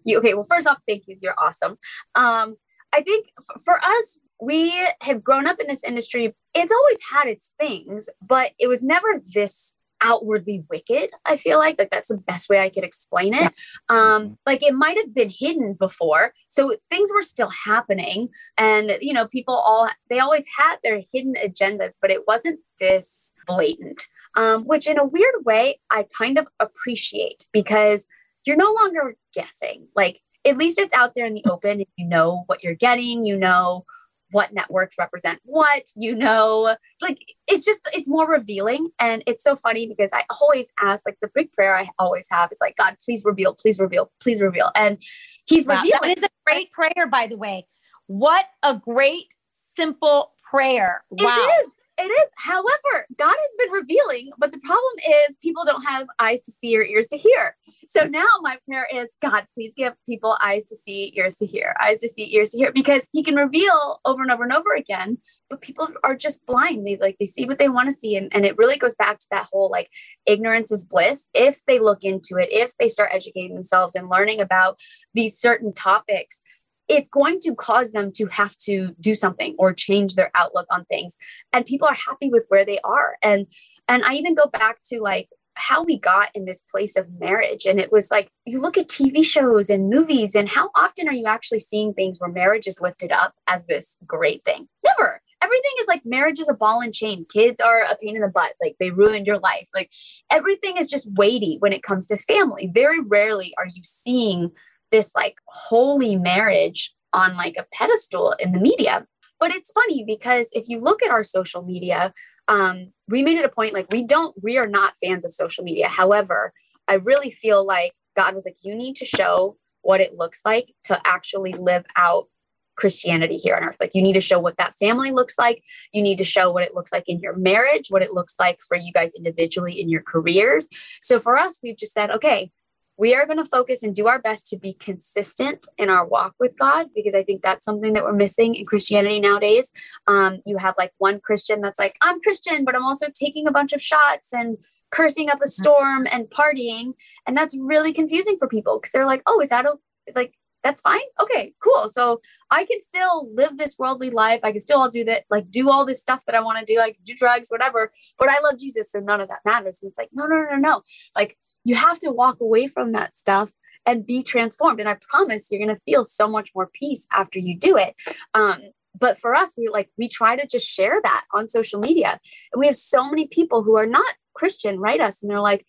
[0.05, 1.17] you, okay well first off thank you.
[1.21, 1.77] You're awesome.
[2.15, 2.55] Um,
[2.93, 3.27] i think
[3.63, 6.33] for us we have grown up in this industry.
[6.53, 11.77] It's always had its things but it was never this outwardly wicked i feel like
[11.77, 13.53] like that's the best way i could explain it.
[13.89, 14.33] Um mm-hmm.
[14.45, 19.27] like it might have been hidden before so things were still happening and you know
[19.27, 24.87] people all they always had their hidden agendas but it wasn't this blatant um which
[24.87, 28.07] in a weird way i kind of appreciate because
[28.45, 29.87] you're no longer guessing.
[29.95, 33.37] Like at least it's out there in the open you know what you're getting you
[33.37, 33.85] know
[34.31, 38.89] what networks represent what, you know, like it's just, it's more revealing.
[38.99, 42.51] And it's so funny because I always ask, like, the big prayer I always have
[42.51, 44.71] is like, God, please reveal, please reveal, please reveal.
[44.75, 45.01] And
[45.45, 46.09] He's wow, revealing.
[46.09, 47.65] That is a great prayer, by the way.
[48.07, 51.03] What a great, simple prayer.
[51.09, 51.35] Wow.
[51.37, 52.29] It is it is.
[52.37, 54.93] However, God has been revealing, but the problem
[55.29, 57.55] is people don't have eyes to see or ears to hear.
[57.87, 58.11] So mm.
[58.11, 62.01] now my prayer is God, please give people eyes to see, ears to hear, eyes
[62.01, 65.17] to see, ears to hear, because He can reveal over and over and over again,
[65.49, 66.85] but people are just blind.
[66.85, 68.15] They like they see what they want to see.
[68.15, 69.89] And, and it really goes back to that whole like
[70.25, 71.27] ignorance is bliss.
[71.33, 74.79] If they look into it, if they start educating themselves and learning about
[75.13, 76.41] these certain topics,
[76.89, 80.83] it's going to cause them to have to do something or change their outlook on
[80.85, 81.15] things.
[81.53, 83.15] And people are happy with where they are.
[83.21, 83.47] And
[83.87, 87.65] and i even go back to like how we got in this place of marriage.
[87.65, 91.13] And it was like you look at tv shows and movies and how often are
[91.13, 94.67] you actually seeing things where marriage is lifted up as this great thing?
[94.83, 95.21] Never.
[95.41, 97.25] Everything is like marriage is a ball and chain.
[97.31, 98.53] Kids are a pain in the butt.
[98.61, 99.69] Like they ruined your life.
[99.73, 99.91] Like
[100.31, 102.69] everything is just weighty when it comes to family.
[102.73, 104.51] Very rarely are you seeing
[104.91, 109.05] this like holy marriage on like a pedestal in the media.
[109.39, 112.13] But it's funny because if you look at our social media,
[112.47, 115.63] um, we made it a point like we don't, we are not fans of social
[115.63, 115.87] media.
[115.87, 116.51] However,
[116.87, 120.73] I really feel like God was like, you need to show what it looks like
[120.85, 122.27] to actually live out
[122.75, 123.75] Christianity here on earth.
[123.79, 125.63] Like you need to show what that family looks like.
[125.93, 128.59] You need to show what it looks like in your marriage, what it looks like
[128.61, 130.67] for you guys individually in your careers.
[131.01, 132.51] So for us, we've just said, okay,
[132.99, 136.35] we are going to focus and do our best to be consistent in our walk
[136.37, 139.71] with God because I think that's something that we're missing in Christianity nowadays.
[140.05, 143.53] Um, you have like one Christian that's like, I'm Christian, but I'm also taking a
[143.53, 144.57] bunch of shots and
[144.91, 146.93] cursing up a storm and partying.
[147.25, 149.77] And that's really confusing for people because they're like, oh, is that, a-?
[150.05, 150.33] it's like,
[150.63, 150.99] that's fine.
[151.21, 151.87] Okay, cool.
[151.89, 154.41] So I can still live this worldly life.
[154.43, 156.65] I can still all do that, like do all this stuff that I want to
[156.65, 156.79] do.
[156.79, 157.91] I can do drugs, whatever.
[158.17, 159.81] But I love Jesus, so none of that matters.
[159.81, 160.81] And it's like, no, no, no, no.
[161.15, 163.51] Like you have to walk away from that stuff
[163.85, 164.79] and be transformed.
[164.79, 167.95] And I promise you're gonna feel so much more peace after you do it.
[168.33, 168.61] Um,
[168.99, 172.19] but for us, we like we try to just share that on social media.
[172.51, 175.65] And we have so many people who are not Christian write us and they're like,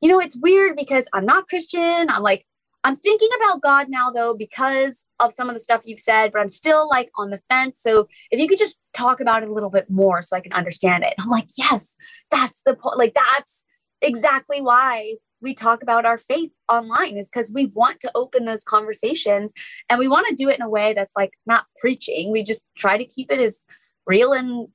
[0.00, 2.10] you know, it's weird because I'm not Christian.
[2.10, 2.46] I'm like,
[2.84, 6.40] I'm thinking about God now though because of some of the stuff you've said, but
[6.40, 7.80] I'm still like on the fence.
[7.80, 10.52] So if you could just talk about it a little bit more so I can
[10.52, 11.14] understand it.
[11.18, 11.96] I'm like, yes,
[12.30, 12.98] that's the point.
[12.98, 13.64] Like that's
[14.02, 18.64] exactly why we talk about our faith online is because we want to open those
[18.64, 19.52] conversations
[19.88, 22.30] and we want to do it in a way that's like not preaching.
[22.30, 23.64] We just try to keep it as
[24.06, 24.68] real and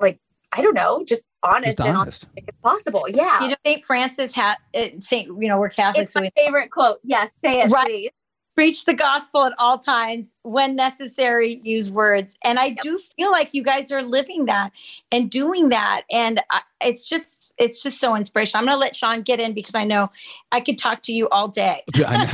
[0.00, 0.20] like
[0.56, 1.88] I don't know, just honest, just honest.
[1.88, 3.06] and honest if possible.
[3.08, 3.42] Yeah.
[3.42, 3.84] You know, St.
[3.84, 4.56] Francis had
[5.00, 5.28] St.
[5.28, 6.10] You know, we're Catholics.
[6.10, 6.98] It's my so favorite quote.
[7.04, 7.86] Yes, say it, right.
[7.86, 8.10] please
[8.56, 12.78] preach the gospel at all times when necessary use words and i yep.
[12.80, 14.72] do feel like you guys are living that
[15.12, 18.96] and doing that and I, it's just it's just so inspirational i'm going to let
[18.96, 20.10] sean get in because i know
[20.52, 22.26] i could talk to you all day i'm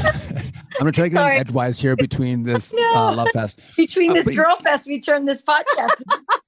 [0.79, 4.31] going to try to get edgewise here between this uh, love fest between uh, this
[4.31, 6.03] girl fest we turn this podcast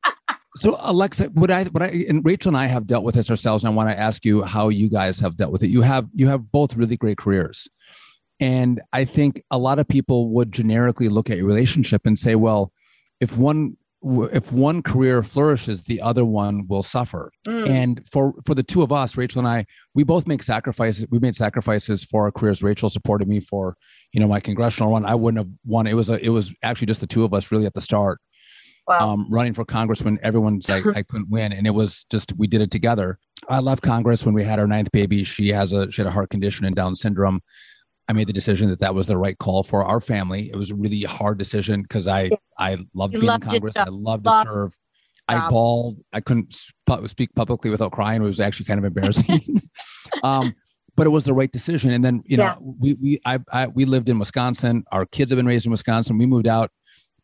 [0.56, 3.64] So Alexa, what I what I and Rachel and I have dealt with this ourselves,
[3.64, 5.68] and I want to ask you how you guys have dealt with it.
[5.68, 7.68] You have you have both really great careers.
[8.40, 12.34] And I think a lot of people would generically look at your relationship and say,
[12.34, 12.72] well,
[13.20, 13.76] if one
[14.32, 17.32] if one career flourishes, the other one will suffer.
[17.46, 17.68] Mm.
[17.68, 21.06] And for for the two of us, Rachel and I, we both make sacrifices.
[21.10, 22.62] We made sacrifices for our careers.
[22.62, 23.76] Rachel supported me for,
[24.12, 25.06] you know, my congressional run.
[25.06, 25.86] I wouldn't have won.
[25.86, 28.20] It was a, it was actually just the two of us really at the start.
[28.86, 29.12] Wow.
[29.12, 32.46] Um, running for Congress when everyone's like I couldn't win, and it was just we
[32.46, 33.18] did it together.
[33.48, 35.24] I left Congress when we had our ninth baby.
[35.24, 37.40] She has a she had a heart condition and Down syndrome.
[38.06, 40.50] I made the decision that that was the right call for our family.
[40.50, 43.76] It was a really hard decision because I I loved you being loved in Congress.
[43.76, 44.76] I loved to serve.
[45.26, 46.00] I bawled.
[46.12, 46.54] I couldn't
[47.06, 48.22] speak publicly without crying.
[48.22, 49.62] It was actually kind of embarrassing.
[50.22, 50.54] um,
[50.96, 51.90] but it was the right decision.
[51.90, 52.56] And then you know yeah.
[52.60, 54.84] we we I, I we lived in Wisconsin.
[54.92, 56.18] Our kids have been raised in Wisconsin.
[56.18, 56.70] We moved out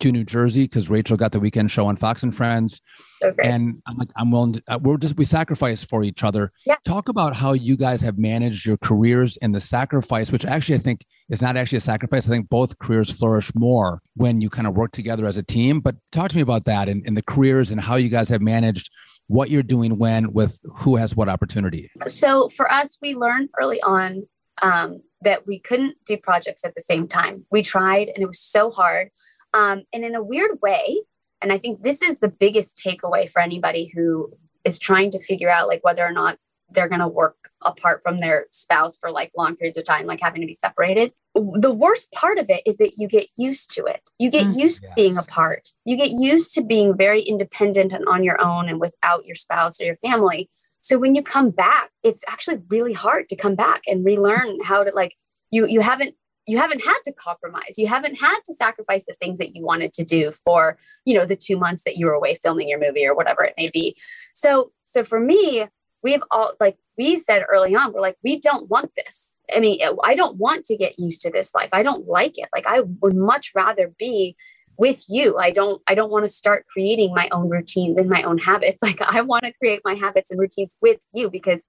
[0.00, 2.80] to New Jersey because Rachel got the weekend show on Fox and Friends.
[3.22, 3.48] Okay.
[3.48, 6.52] And I'm like, I'm willing to, uh, we're just, we sacrifice for each other.
[6.66, 6.76] Yeah.
[6.84, 10.78] Talk about how you guys have managed your careers and the sacrifice, which actually I
[10.78, 12.26] think is not actually a sacrifice.
[12.26, 15.80] I think both careers flourish more when you kind of work together as a team.
[15.80, 18.40] But talk to me about that and, and the careers and how you guys have
[18.40, 18.90] managed
[19.26, 21.88] what you're doing when with who has what opportunity.
[22.06, 24.26] So for us, we learned early on
[24.62, 27.46] um, that we couldn't do projects at the same time.
[27.50, 29.10] We tried and it was so hard.
[29.52, 31.00] Um, and in a weird way,
[31.42, 34.32] and I think this is the biggest takeaway for anybody who
[34.64, 36.38] is trying to figure out like whether or not
[36.72, 40.20] they're going to work apart from their spouse for like long periods of time, like
[40.20, 41.12] having to be separated.
[41.34, 44.10] The worst part of it is that you get used to it.
[44.18, 44.90] You get mm, used yes.
[44.90, 45.70] to being apart.
[45.84, 49.80] You get used to being very independent and on your own and without your spouse
[49.80, 50.48] or your family.
[50.80, 54.82] So when you come back, it's actually really hard to come back and relearn how
[54.82, 55.14] to like
[55.50, 56.14] you you haven't
[56.46, 57.78] you haven't had to compromise.
[57.78, 61.24] You haven't had to sacrifice the things that you wanted to do for you know
[61.24, 63.96] the two months that you were away filming your movie or whatever it may be.
[64.32, 65.66] So so for me
[66.02, 69.38] we've all like we said early on we're like we don't want this.
[69.54, 71.68] I mean i don't want to get used to this life.
[71.72, 72.48] I don't like it.
[72.54, 74.36] Like i would much rather be
[74.76, 75.36] with you.
[75.38, 78.78] I don't i don't want to start creating my own routines and my own habits.
[78.82, 81.66] Like i want to create my habits and routines with you because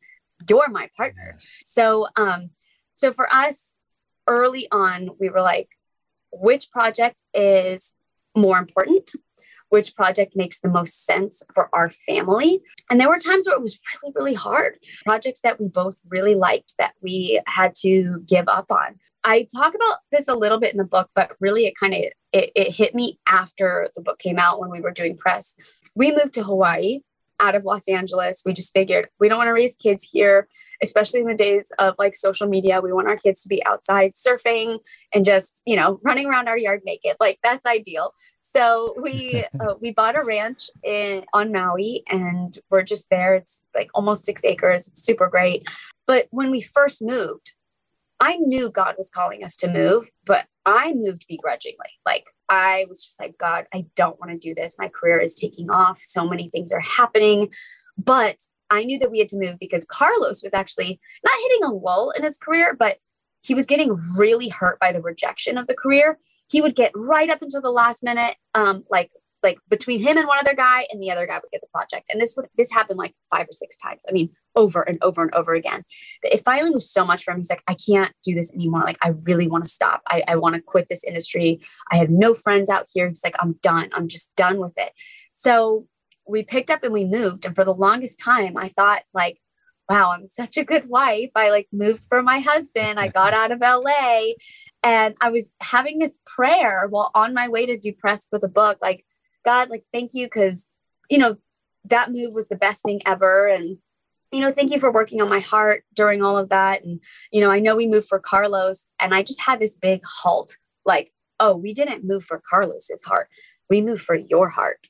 [0.49, 1.37] you're my partner.
[1.65, 2.51] So um
[2.93, 3.75] so for us
[4.27, 5.69] early on, we were like,
[6.31, 7.95] which project is
[8.35, 9.11] more important?
[9.69, 12.61] Which project makes the most sense for our family?
[12.89, 14.77] And there were times where it was really, really hard.
[15.05, 18.99] Projects that we both really liked that we had to give up on.
[19.23, 21.99] I talk about this a little bit in the book, but really it kind of
[22.33, 25.55] it, it hit me after the book came out when we were doing press.
[25.95, 26.99] We moved to Hawaii
[27.41, 28.43] out of Los Angeles.
[28.45, 30.47] We just figured we don't want to raise kids here,
[30.81, 32.79] especially in the days of like social media.
[32.81, 34.79] We want our kids to be outside surfing
[35.13, 37.17] and just, you know, running around our yard naked.
[37.19, 38.13] Like that's ideal.
[38.39, 43.35] So we uh, we bought a ranch in on Maui and we're just there.
[43.35, 44.87] It's like almost 6 acres.
[44.87, 45.67] It's super great.
[46.07, 47.53] But when we first moved,
[48.19, 51.89] I knew God was calling us to move, but I moved begrudgingly.
[52.05, 54.75] Like I was just like, God, I don't want to do this.
[54.77, 55.99] My career is taking off.
[55.99, 57.49] So many things are happening.
[57.97, 58.37] But
[58.69, 62.11] I knew that we had to move because Carlos was actually not hitting a lull
[62.11, 62.97] in his career, but
[63.41, 66.19] he was getting really hurt by the rejection of the career.
[66.49, 69.11] He would get right up until the last minute, um, like
[69.43, 72.09] like between him and one other guy and the other guy would get the project.
[72.11, 74.03] And this would this happened like five or six times.
[74.07, 75.83] I mean over and over and over again.
[76.23, 78.83] It finally was so much for him he's like i can't do this anymore.
[78.85, 80.01] Like i really want to stop.
[80.07, 81.61] I, I want to quit this industry.
[81.91, 83.07] I have no friends out here.
[83.07, 83.89] He's like i'm done.
[83.93, 84.91] I'm just done with it.
[85.31, 85.87] So
[86.27, 87.45] we picked up and we moved.
[87.45, 89.39] And for the longest time i thought like
[89.89, 91.31] wow i'm such a good wife.
[91.35, 92.99] I like moved for my husband.
[92.99, 94.21] I got out of la
[94.83, 98.47] and i was having this prayer while on my way to do press for the
[98.47, 99.05] book like
[99.43, 100.67] God, like, thank you because,
[101.09, 101.37] you know,
[101.85, 103.47] that move was the best thing ever.
[103.47, 103.77] And,
[104.31, 106.83] you know, thank you for working on my heart during all of that.
[106.83, 106.99] And,
[107.31, 110.57] you know, I know we moved for Carlos and I just had this big halt
[110.85, 113.29] like, oh, we didn't move for Carlos's heart.
[113.69, 114.87] We moved for your heart.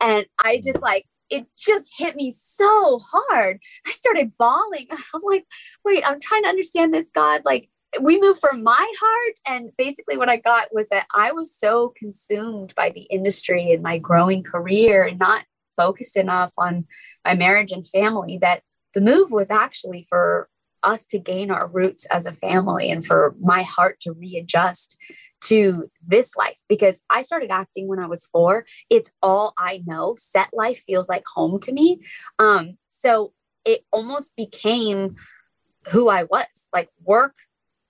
[0.00, 3.58] And I just like it just hit me so hard.
[3.86, 4.86] I started bawling.
[4.90, 5.46] I'm like,
[5.84, 7.42] wait, I'm trying to understand this, God.
[7.44, 7.68] Like,
[8.00, 9.34] we moved from my heart.
[9.46, 13.82] And basically, what I got was that I was so consumed by the industry and
[13.82, 15.44] my growing career and not
[15.76, 16.86] focused enough on
[17.24, 18.62] my marriage and family that
[18.94, 20.48] the move was actually for
[20.82, 24.96] us to gain our roots as a family and for my heart to readjust
[25.40, 28.66] to this life because I started acting when I was four.
[28.90, 30.14] It's all I know.
[30.16, 32.00] Set life feels like home to me.
[32.38, 33.32] Um, so
[33.64, 35.16] it almost became
[35.88, 37.34] who I was like work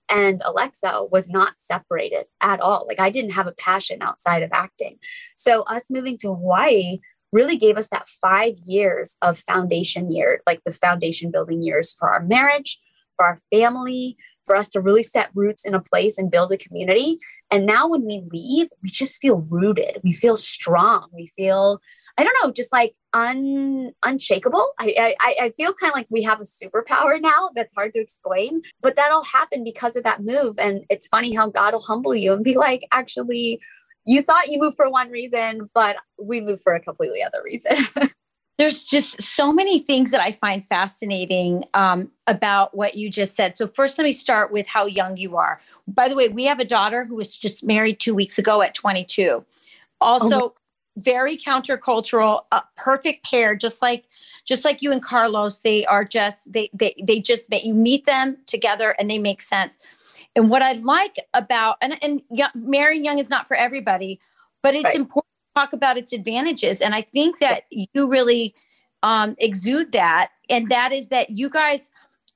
[0.09, 2.85] and Alexa was not separated at all.
[2.87, 4.97] Like I didn't have a passion outside of acting.
[5.35, 6.99] So us moving to Hawaii
[7.31, 12.09] really gave us that five years of foundation year, like the foundation building years for
[12.09, 12.79] our marriage,
[13.15, 16.57] for our family, for us to really set roots in a place and build a
[16.57, 17.19] community.
[17.51, 19.99] And now when we leave, we just feel rooted.
[20.03, 21.07] We feel strong.
[21.13, 21.81] We feel,
[22.17, 24.69] I don't know, just like un unshakable.
[24.79, 27.99] I I, I feel kind of like we have a superpower now that's hard to
[27.99, 28.61] explain.
[28.81, 30.55] But that all happened because of that move.
[30.57, 33.59] And it's funny how God will humble you and be like, actually,
[34.05, 37.75] you thought you moved for one reason, but we moved for a completely other reason.
[38.57, 43.57] There's just so many things that I find fascinating um, about what you just said.
[43.57, 45.59] So, first, let me start with how young you are.
[45.89, 48.73] By the way, we have a daughter who was just married two weeks ago at
[48.73, 49.43] 22.
[49.99, 50.53] Also, oh.
[50.97, 54.05] Very countercultural, a perfect pair, just like
[54.45, 55.59] just like you and Carlos.
[55.59, 59.79] They are just they they they just you meet them together and they make sense.
[60.35, 64.19] And what I like about and and young, marrying young is not for everybody,
[64.61, 64.95] but it's right.
[64.95, 66.81] important to talk about its advantages.
[66.81, 68.55] And I think that you really
[69.05, 70.31] um, exude that.
[70.49, 71.91] And that is that you guys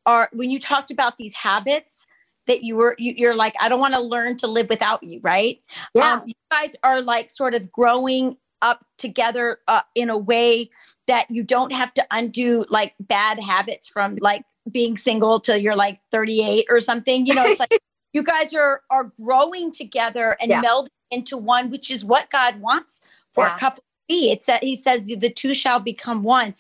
[0.06, 2.06] are, when you talked about these habits,
[2.46, 5.20] that you were you, are like i don't want to learn to live without you
[5.22, 5.62] right
[5.94, 10.70] yeah um, you guys are like sort of growing up together uh, in a way
[11.08, 15.76] that you don't have to undo like bad habits from like being single till you're
[15.76, 17.80] like 38 or something you know it's like
[18.14, 20.62] you guys are are growing together and yeah.
[20.62, 23.02] melding into one, which is what God wants
[23.34, 23.56] for yeah.
[23.56, 24.32] a couple to be.
[24.32, 26.56] It's that He says the two shall become one.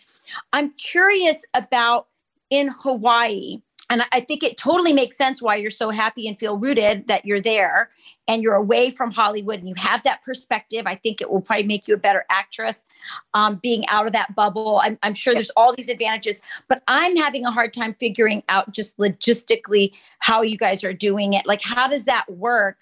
[0.53, 2.07] I'm curious about
[2.49, 6.57] in Hawaii, and I think it totally makes sense why you're so happy and feel
[6.57, 7.89] rooted that you're there
[8.27, 10.83] and you're away from Hollywood and you have that perspective.
[10.85, 12.85] I think it will probably make you a better actress
[13.33, 14.79] um, being out of that bubble.
[14.83, 18.71] I'm, I'm sure there's all these advantages, but I'm having a hard time figuring out
[18.71, 21.47] just logistically how you guys are doing it.
[21.47, 22.77] Like, how does that work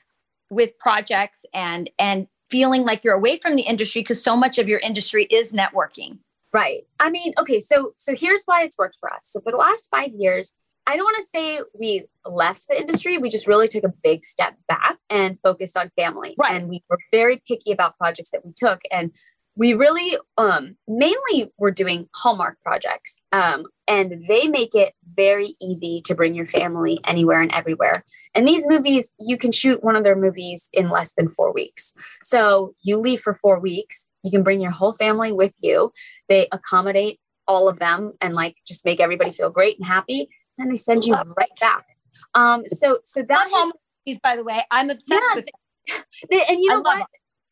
[0.50, 4.70] with projects and and feeling like you're away from the industry because so much of
[4.70, 6.18] your industry is networking
[6.54, 9.58] right i mean okay so so here's why it's worked for us so for the
[9.58, 10.56] last five years
[10.88, 14.26] i don't want to say we left the industry we just really took a big
[14.26, 16.36] step back and focused on family.
[16.38, 16.56] Right.
[16.56, 19.12] and we were very picky about projects that we took and
[19.58, 26.02] we really um, mainly we're doing hallmark projects um, and they make it very easy
[26.06, 28.06] to bring your family anywhere and everywhere.
[28.36, 31.96] And these movies you can shoot one of their movies in less than four weeks.
[32.22, 35.92] So you leave for four weeks you can bring your whole family with you.
[36.30, 40.72] They accommodate all of them and like just make everybody feel great and happy and
[40.72, 41.86] they send you right back.
[42.34, 43.72] Um so so that home
[44.06, 44.64] movies by the way.
[44.72, 47.08] I'm obsessed yeah, with they, and you know what?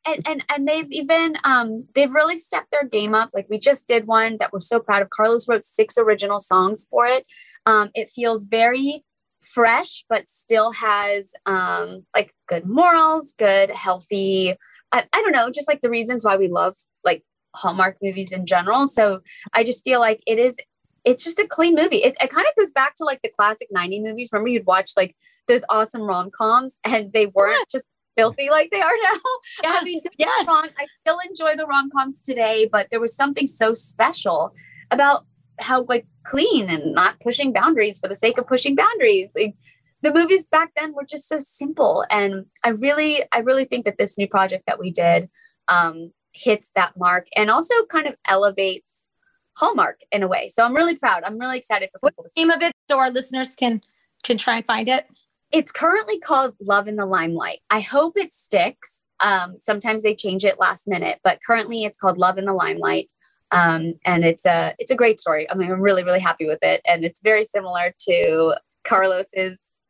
[0.05, 3.29] and, and and they've even um they've really stepped their game up.
[3.33, 5.09] Like we just did one that we're so proud of.
[5.09, 7.25] Carlos wrote six original songs for it.
[7.65, 9.03] Um it feels very
[9.41, 14.55] fresh but still has um like good morals good healthy
[14.91, 17.21] I, I don't know just like the reasons why we love like
[17.53, 18.87] hallmark movies in general.
[18.87, 19.21] So
[19.53, 20.57] i just feel like it is
[21.05, 21.97] it's just a clean movie.
[21.97, 24.29] It, it kind of goes back to like the classic 90 movies.
[24.31, 25.15] Remember, you'd watch like
[25.47, 27.85] those awesome rom coms and they weren't just
[28.17, 29.19] filthy like they are now.
[29.63, 30.47] Yes, I mean, yes.
[30.47, 34.53] Wrong, I still enjoy the rom coms today, but there was something so special
[34.91, 35.25] about
[35.59, 39.31] how like clean and not pushing boundaries for the sake of pushing boundaries.
[39.35, 39.55] Like,
[40.01, 43.97] the movies back then were just so simple, and I really, I really think that
[43.97, 45.29] this new project that we did
[45.67, 49.09] um, hits that mark and also kind of elevates
[49.57, 50.49] Hallmark in a way.
[50.49, 51.23] So I'm really proud.
[51.23, 52.23] I'm really excited for people.
[52.23, 53.81] What's the name of it so our listeners can
[54.23, 55.07] can try and find it?
[55.51, 57.59] It's currently called Love in the Limelight.
[57.69, 59.03] I hope it sticks.
[59.19, 63.09] Um, sometimes they change it last minute, but currently it's called Love in the Limelight.
[63.51, 65.49] Um, and it's a it's a great story.
[65.49, 69.81] I mean, I'm really really happy with it, and it's very similar to Carlos's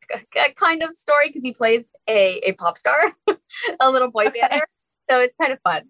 [0.56, 3.12] kind of story because he plays a a pop star,
[3.80, 4.40] a little boy okay.
[4.40, 4.60] bander.
[5.10, 5.84] So it's kind of fun.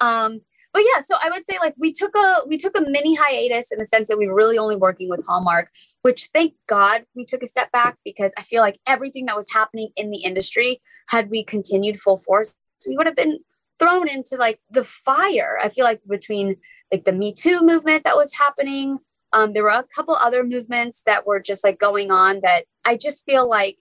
[0.00, 0.40] Um,
[0.72, 3.72] but yeah, so I would say like we took a we took a mini hiatus
[3.72, 5.70] in the sense that we were really only working with Hallmark,
[6.02, 9.50] which thank God we took a step back because I feel like everything that was
[9.50, 12.54] happening in the industry, had we continued full force,
[12.86, 13.38] we would have been
[13.78, 15.58] thrown into like the fire.
[15.62, 16.56] I feel like between
[16.92, 18.98] like the Me Too movement that was happening,
[19.32, 22.96] um, there were a couple other movements that were just like going on that I
[22.96, 23.78] just feel like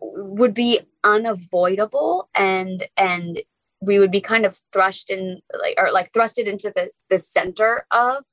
[0.00, 3.42] would be unavoidable and and
[3.84, 7.86] we would be kind of thrust in like or like thrusted into the the center
[7.90, 8.24] of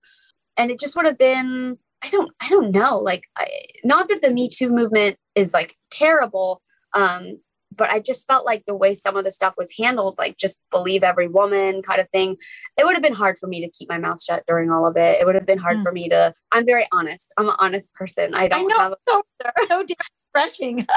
[0.58, 3.48] and it just would have been I don't I don't know like I,
[3.84, 6.62] not that the Me Too movement is like terrible
[6.94, 7.40] um
[7.76, 10.62] but I just felt like the way some of the stuff was handled, like just
[10.72, 12.36] believe every woman kind of thing,
[12.78, 14.98] it would have been hard for me to keep my mouth shut during all of
[14.98, 15.22] it.
[15.22, 15.84] It would have been hard mm.
[15.84, 16.34] for me to.
[16.52, 17.34] I'm very honest.
[17.38, 18.34] I'm an honest person.
[18.34, 19.24] I don't I know, have so,
[19.70, 19.86] so
[20.34, 20.86] refreshing.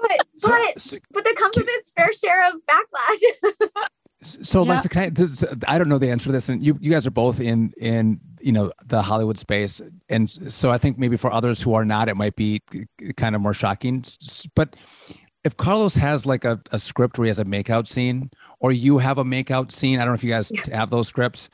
[0.00, 3.84] but but so, but there comes with its fair share of backlash.
[4.22, 4.72] so, yeah.
[4.72, 7.12] Alexa, I, this, I don't know the answer to this, and you you guys are
[7.12, 11.62] both in in you know the Hollywood space, and so I think maybe for others
[11.62, 12.60] who are not, it might be
[13.16, 14.04] kind of more shocking.
[14.54, 14.76] But
[15.44, 18.30] if Carlos has like a, a script where he has a makeout scene,
[18.60, 21.50] or you have a makeout scene, I don't know if you guys have those scripts.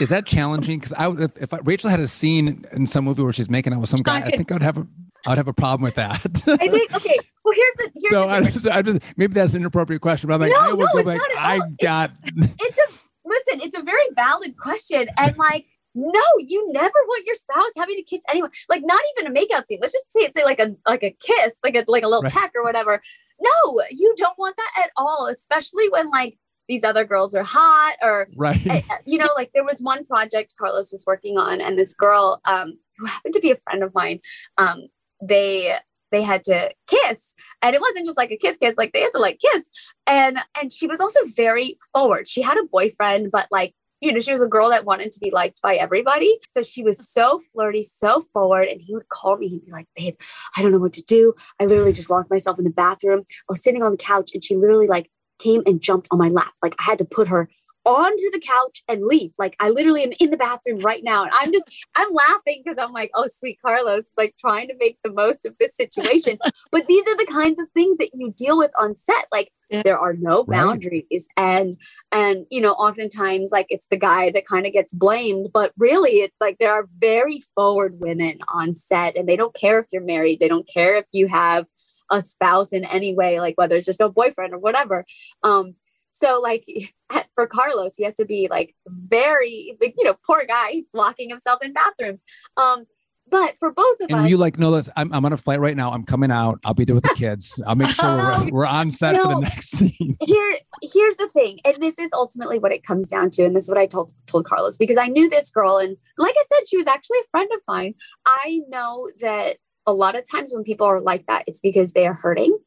[0.00, 0.78] Is that challenging?
[0.78, 3.80] Because I, if, if Rachel had a scene in some movie where she's making out
[3.80, 4.86] with some guy, I think I'd have a,
[5.26, 6.42] I'd have a problem with that.
[6.46, 7.16] I think okay.
[7.44, 10.28] Well, here's the here's so the I, just, I just maybe that's an inappropriate question,
[10.28, 12.12] but I'm like, no, I would no, like, I got.
[12.24, 13.60] It's, it's a listen.
[13.60, 18.02] It's a very valid question, and like no, you never want your spouse having to
[18.02, 18.50] kiss anyone.
[18.68, 19.78] Like not even a makeout scene.
[19.80, 22.32] Let's just say it's like a like a kiss, like a like a little right.
[22.32, 23.02] peck or whatever.
[23.40, 27.96] No, you don't want that at all, especially when like these other girls are hot
[28.00, 28.66] or right.
[28.66, 31.94] Eh, eh, you know, like there was one project Carlos was working on, and this
[31.94, 34.20] girl um who happened to be a friend of mine,
[34.56, 34.86] um,
[35.22, 35.74] they
[36.10, 39.12] they had to kiss and it wasn't just like a kiss kiss like they had
[39.12, 39.70] to like kiss
[40.06, 44.18] and and she was also very forward she had a boyfriend but like you know,
[44.18, 46.36] she was a girl that wanted to be liked by everybody.
[46.48, 48.66] So she was so flirty, so forward.
[48.66, 50.16] And he would call me, he'd be like, babe,
[50.56, 51.34] I don't know what to do.
[51.60, 53.20] I literally just locked myself in the bathroom.
[53.20, 55.08] I was sitting on the couch and she literally like
[55.38, 56.52] came and jumped on my lap.
[56.64, 57.48] Like I had to put her
[57.84, 59.32] onto the couch and leave.
[59.38, 61.24] Like I literally am in the bathroom right now.
[61.24, 61.66] And I'm just,
[61.96, 65.56] I'm laughing because I'm like, oh, sweet Carlos, like trying to make the most of
[65.58, 66.38] this situation.
[66.72, 69.26] but these are the kinds of things that you deal with on set.
[69.32, 69.82] Like yeah.
[69.84, 71.04] there are no boundaries.
[71.10, 71.60] Right.
[71.60, 71.76] And,
[72.12, 76.20] and, you know, oftentimes like it's the guy that kind of gets blamed, but really
[76.20, 80.02] it's like there are very forward women on set and they don't care if you're
[80.02, 80.40] married.
[80.40, 81.66] They don't care if you have
[82.10, 85.04] a spouse in any way, like whether it's just a boyfriend or whatever.
[85.42, 85.74] Um,
[86.12, 86.64] so like
[87.34, 90.70] for Carlos, he has to be like very, like, you know, poor guy.
[90.72, 92.22] He's locking himself in bathrooms.
[92.56, 92.84] Um,
[93.30, 95.58] but for both of and us, you like, no, let's, I'm, I'm on a flight
[95.58, 95.92] right now.
[95.92, 96.60] I'm coming out.
[96.64, 97.58] I'll be there with the kids.
[97.66, 100.16] I'll make sure we're, we're on set no, for the next scene.
[100.20, 101.58] Here, here's the thing.
[101.64, 103.44] And this is ultimately what it comes down to.
[103.44, 105.78] And this is what I told, told Carlos, because I knew this girl.
[105.78, 107.94] And like I said, she was actually a friend of mine.
[108.26, 109.56] I know that
[109.86, 112.58] a lot of times when people are like that, it's because they are hurting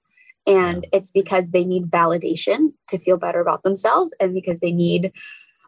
[0.47, 5.11] and it's because they need validation to feel better about themselves and because they need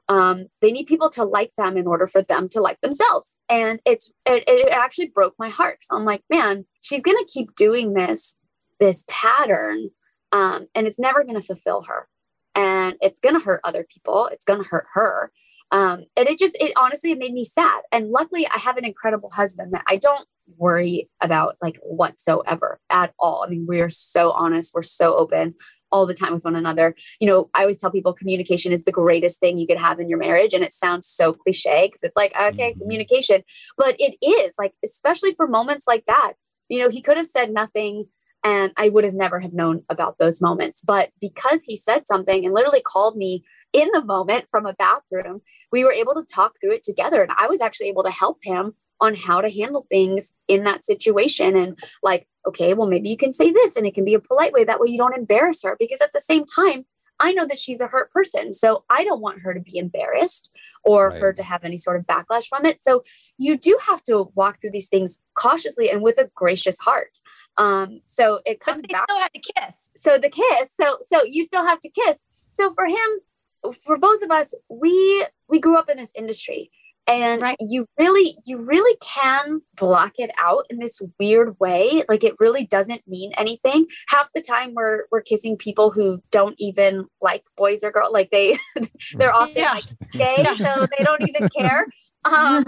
[0.09, 3.37] um, they need people to like them in order for them to like themselves.
[3.49, 5.79] And it's it, it actually broke my heart.
[5.81, 8.37] So i'm like man she's gonna keep doing this
[8.79, 9.89] this pattern
[10.31, 12.07] um, and it's never gonna fulfill her.
[12.55, 14.27] And it's gonna hurt other people.
[14.31, 15.31] It's gonna hurt her.
[15.71, 17.81] Um, and it just it honestly it made me sad.
[17.91, 20.27] And luckily i have an incredible husband that i don't
[20.57, 23.43] worry about like whatsoever at all.
[23.45, 25.55] I mean, we're so honest, we're so open
[25.91, 26.95] all the time with one another.
[27.19, 30.09] You know, I always tell people communication is the greatest thing you could have in
[30.09, 30.53] your marriage.
[30.53, 32.79] And it sounds so cliche because it's like, okay, mm-hmm.
[32.79, 33.43] communication,
[33.77, 36.33] but it is like, especially for moments like that.
[36.69, 38.05] You know, he could have said nothing
[38.43, 40.81] and I would have never have known about those moments.
[40.85, 43.43] But because he said something and literally called me
[43.73, 45.41] in the moment from a bathroom,
[45.71, 47.21] we were able to talk through it together.
[47.21, 50.85] And I was actually able to help him on how to handle things in that
[50.85, 51.55] situation.
[51.55, 54.53] And like okay well maybe you can say this and it can be a polite
[54.53, 54.63] way.
[54.63, 56.85] That way you don't embarrass her because at the same time
[57.19, 58.53] i know that she's a hurt person.
[58.53, 60.49] So i don't want her to be embarrassed
[60.83, 61.19] or right.
[61.19, 62.81] her to have any sort of backlash from it.
[62.81, 63.03] So
[63.37, 67.19] you do have to walk through these things cautiously and with a gracious heart.
[67.57, 69.89] Um so it comes but they back still have to kiss.
[69.95, 72.23] So the kiss so so you still have to kiss.
[72.49, 76.71] So for him for both of us we we grew up in this industry
[77.07, 77.57] and right.
[77.59, 82.65] you really you really can block it out in this weird way like it really
[82.65, 87.83] doesn't mean anything half the time we're we're kissing people who don't even like boys
[87.83, 88.57] or girls like they
[89.13, 89.73] they're often yeah.
[89.73, 90.53] like gay yeah.
[90.55, 91.85] so they don't even care
[92.25, 92.65] um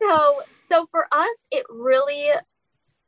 [0.00, 2.26] so so for us it really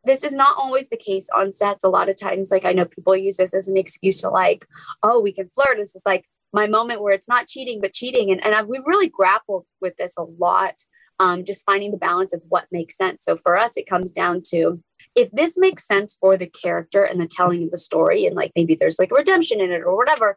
[0.04, 2.86] this is not always the case on sets a lot of times like i know
[2.86, 4.66] people use this as an excuse to like
[5.02, 8.30] oh we can flirt this is like my moment where it's not cheating but cheating
[8.30, 10.74] and, and I've, we've really grappled with this a lot
[11.18, 14.42] um, just finding the balance of what makes sense so for us it comes down
[14.48, 14.82] to
[15.14, 18.52] if this makes sense for the character and the telling of the story and like
[18.56, 20.36] maybe there's like a redemption in it or whatever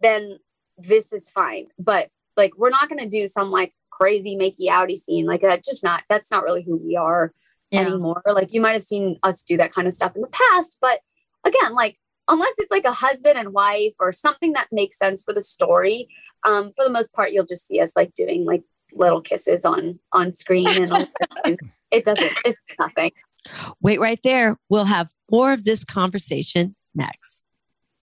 [0.00, 0.38] then
[0.78, 1.66] this is fine.
[1.78, 5.64] But like, we're not going to do some like crazy makey outy scene like that.
[5.64, 7.32] Just not, that's not really who we are
[7.70, 7.80] yeah.
[7.80, 8.22] anymore.
[8.26, 10.78] Like, you might have seen us do that kind of stuff in the past.
[10.80, 11.00] But
[11.44, 11.98] again, like,
[12.28, 16.08] unless it's like a husband and wife or something that makes sense for the story,
[16.44, 18.62] um, for the most part, you'll just see us like doing like
[18.92, 21.08] little kisses on on screen and
[21.90, 23.12] it doesn't it's nothing.
[23.80, 24.56] Wait right there.
[24.68, 27.44] We'll have more of this conversation next.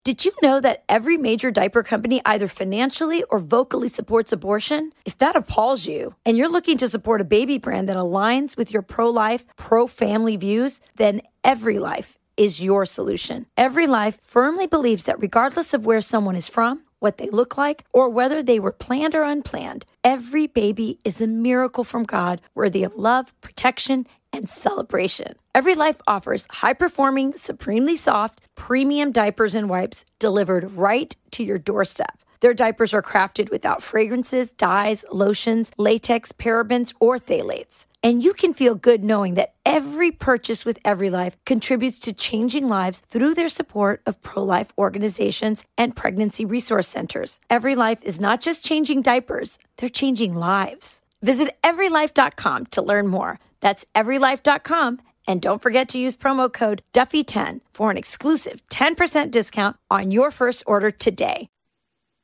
[0.04, 4.90] Did you know that every major diaper company either financially or vocally supports abortion?
[5.04, 8.72] If that appalls you and you're looking to support a baby brand that aligns with
[8.72, 13.46] your pro life, pro family views, then Every Life is your solution.
[13.56, 17.84] Every Life firmly believes that regardless of where someone is from, what they look like,
[17.92, 22.84] or whether they were planned or unplanned, every baby is a miracle from God worthy
[22.84, 25.34] of love, protection, and celebration.
[25.54, 31.58] Every Life offers high performing, supremely soft, premium diapers and wipes delivered right to your
[31.58, 32.18] doorstep.
[32.40, 37.86] Their diapers are crafted without fragrances, dyes, lotions, latex, parabens, or phthalates.
[38.02, 42.68] And you can feel good knowing that every purchase with Every Life contributes to changing
[42.68, 47.40] lives through their support of pro life organizations and pregnancy resource centers.
[47.50, 51.02] Every Life is not just changing diapers, they're changing lives.
[51.22, 53.40] Visit everylife.com to learn more.
[53.60, 55.00] That's everylife.com.
[55.26, 60.30] And don't forget to use promo code Duffy10 for an exclusive 10% discount on your
[60.30, 61.48] first order today.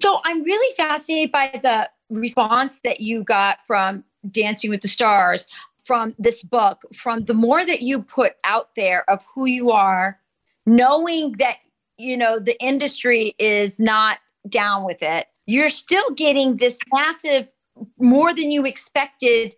[0.00, 5.46] So I'm really fascinated by the response that you got from Dancing with the Stars,
[5.84, 10.18] from this book, from the more that you put out there of who you are,
[10.66, 11.56] knowing that,
[11.98, 14.18] you know, the industry is not
[14.48, 17.52] down with it, you're still getting this massive,
[17.98, 19.54] more than you expected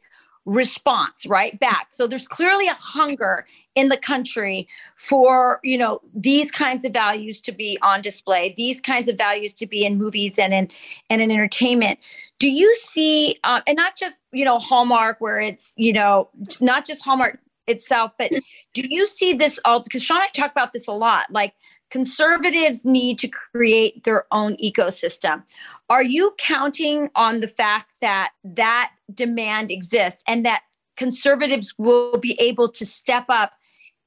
[0.46, 1.88] response right back.
[1.90, 7.40] So there's clearly a hunger in the country for you know these kinds of values
[7.42, 10.70] to be on display these kinds of values to be in movies and in
[11.10, 11.98] and in entertainment.
[12.38, 16.30] Do you see uh, and not just you know hallmark where it's you know
[16.60, 18.30] not just hallmark itself but
[18.74, 21.52] do you see this all because sean and i talk about this a lot like
[21.90, 25.42] conservatives need to create their own ecosystem.
[25.88, 30.62] Are you counting on the fact that that demand exists and that
[30.96, 33.52] conservatives will be able to step up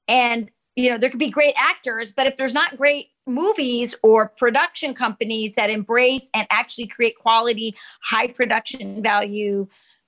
[0.08, 4.28] and you know there could be great actors but if there's not great movies or
[4.28, 9.68] production companies that embrace and actually create quality high production value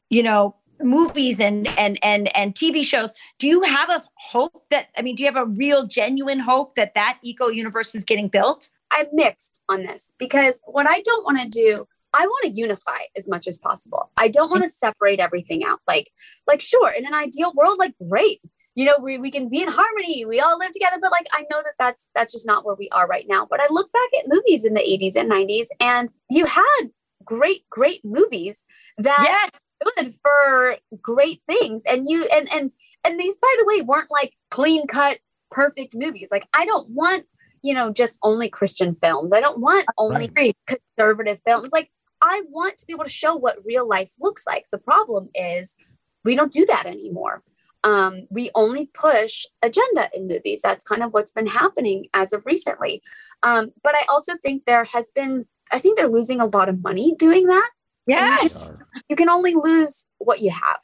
[0.09, 3.09] you know movies and and and and TV shows
[3.39, 6.75] do you have a hope that I mean do you have a real genuine hope
[6.75, 11.23] that that eco universe is getting built I'm mixed on this because what I don't
[11.23, 14.11] want to do, I want to unify as much as possible.
[14.17, 15.79] I don't want to separate everything out.
[15.87, 16.11] Like,
[16.45, 18.41] like sure, in an ideal world, like great,
[18.75, 20.97] you know, we, we can be in harmony, we all live together.
[21.01, 23.47] But like, I know that that's that's just not where we are right now.
[23.49, 26.89] But I look back at movies in the 80s and 90s, and you had
[27.25, 28.65] great, great movies
[28.97, 29.61] that yes.
[29.81, 31.83] stood for great things.
[31.89, 32.71] And you and and
[33.03, 35.19] and these, by the way, weren't like clean cut,
[35.49, 36.29] perfect movies.
[36.31, 37.25] Like, I don't want
[37.63, 39.33] you know, just only Christian films.
[39.33, 40.57] I don't want only right.
[40.65, 41.69] conservative films.
[41.71, 41.91] Like,
[42.21, 44.65] I want to be able to show what real life looks like.
[44.71, 45.75] The problem is
[46.23, 47.43] we don't do that anymore.
[47.83, 50.61] Um, we only push agenda in movies.
[50.61, 53.01] That's kind of what's been happening as of recently.
[53.41, 56.83] Um, but I also think there has been, I think they're losing a lot of
[56.83, 57.69] money doing that.
[58.07, 58.71] Yes.
[59.09, 60.81] You can only lose what you have.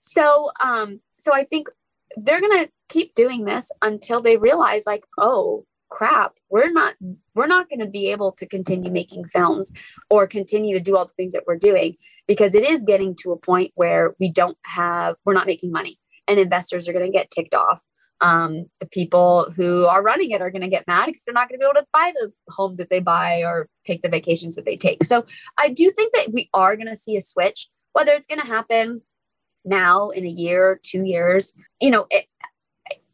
[0.00, 1.68] So, um, so I think
[2.16, 6.94] they're going to keep doing this until they realize like, oh, crap we're not
[7.34, 9.72] we're not going to be able to continue making films
[10.08, 13.32] or continue to do all the things that we're doing because it is getting to
[13.32, 17.10] a point where we don't have we're not making money and investors are going to
[17.10, 17.84] get ticked off
[18.20, 21.48] um, the people who are running it are going to get mad because they're not
[21.48, 24.56] going to be able to buy the homes that they buy or take the vacations
[24.56, 25.24] that they take so
[25.58, 28.46] i do think that we are going to see a switch whether it's going to
[28.46, 29.02] happen
[29.64, 32.26] now in a year two years you know it,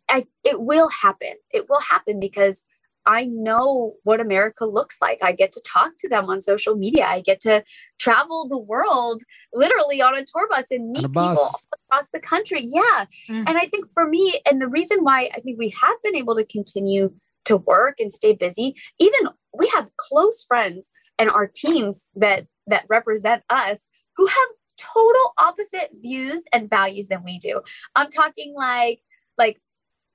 [0.08, 1.32] I, it will happen.
[1.50, 2.64] It will happen because
[3.06, 5.18] I know what America looks like.
[5.22, 7.06] I get to talk to them on social media.
[7.06, 7.62] I get to
[7.98, 9.22] travel the world
[9.54, 11.36] literally on a tour bus and meet people
[11.88, 12.62] across the country.
[12.62, 13.06] Yeah.
[13.28, 13.48] Mm.
[13.48, 16.34] And I think for me, and the reason why I think we have been able
[16.34, 22.08] to continue to work and stay busy, even we have close friends and our teams
[22.16, 23.86] that that represent us
[24.16, 27.60] who have total opposite views and values than we do.
[27.94, 29.00] I'm talking like
[29.38, 29.60] like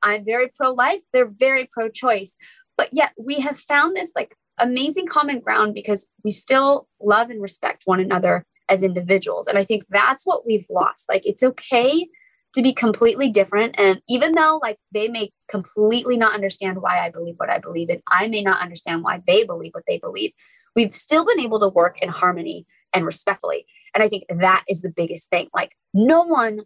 [0.03, 2.37] I'm very pro life, they're very pro choice.
[2.81, 7.39] But yet we have found this like amazing common ground because we still love and
[7.39, 9.45] respect one another as individuals.
[9.45, 11.07] And I think that's what we've lost.
[11.07, 12.07] Like it's okay
[12.55, 13.79] to be completely different.
[13.79, 17.89] And even though like they may completely not understand why I believe what I believe,
[17.89, 20.31] and I may not understand why they believe what they believe,
[20.75, 23.67] we've still been able to work in harmony and respectfully.
[23.93, 25.49] And I think that is the biggest thing.
[25.53, 26.61] Like, no one,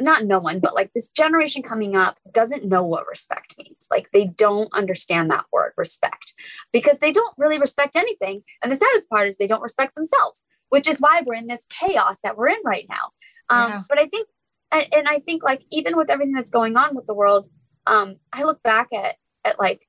[0.00, 3.88] not no one, but like this generation coming up doesn't know what respect means.
[3.90, 6.34] Like, they don't understand that word respect
[6.72, 8.42] because they don't really respect anything.
[8.62, 11.66] And the saddest part is they don't respect themselves, which is why we're in this
[11.68, 13.10] chaos that we're in right now.
[13.48, 13.82] Um, yeah.
[13.88, 14.28] But I think,
[14.72, 17.48] and, and I think like even with everything that's going on with the world,
[17.86, 19.86] um, I look back at at like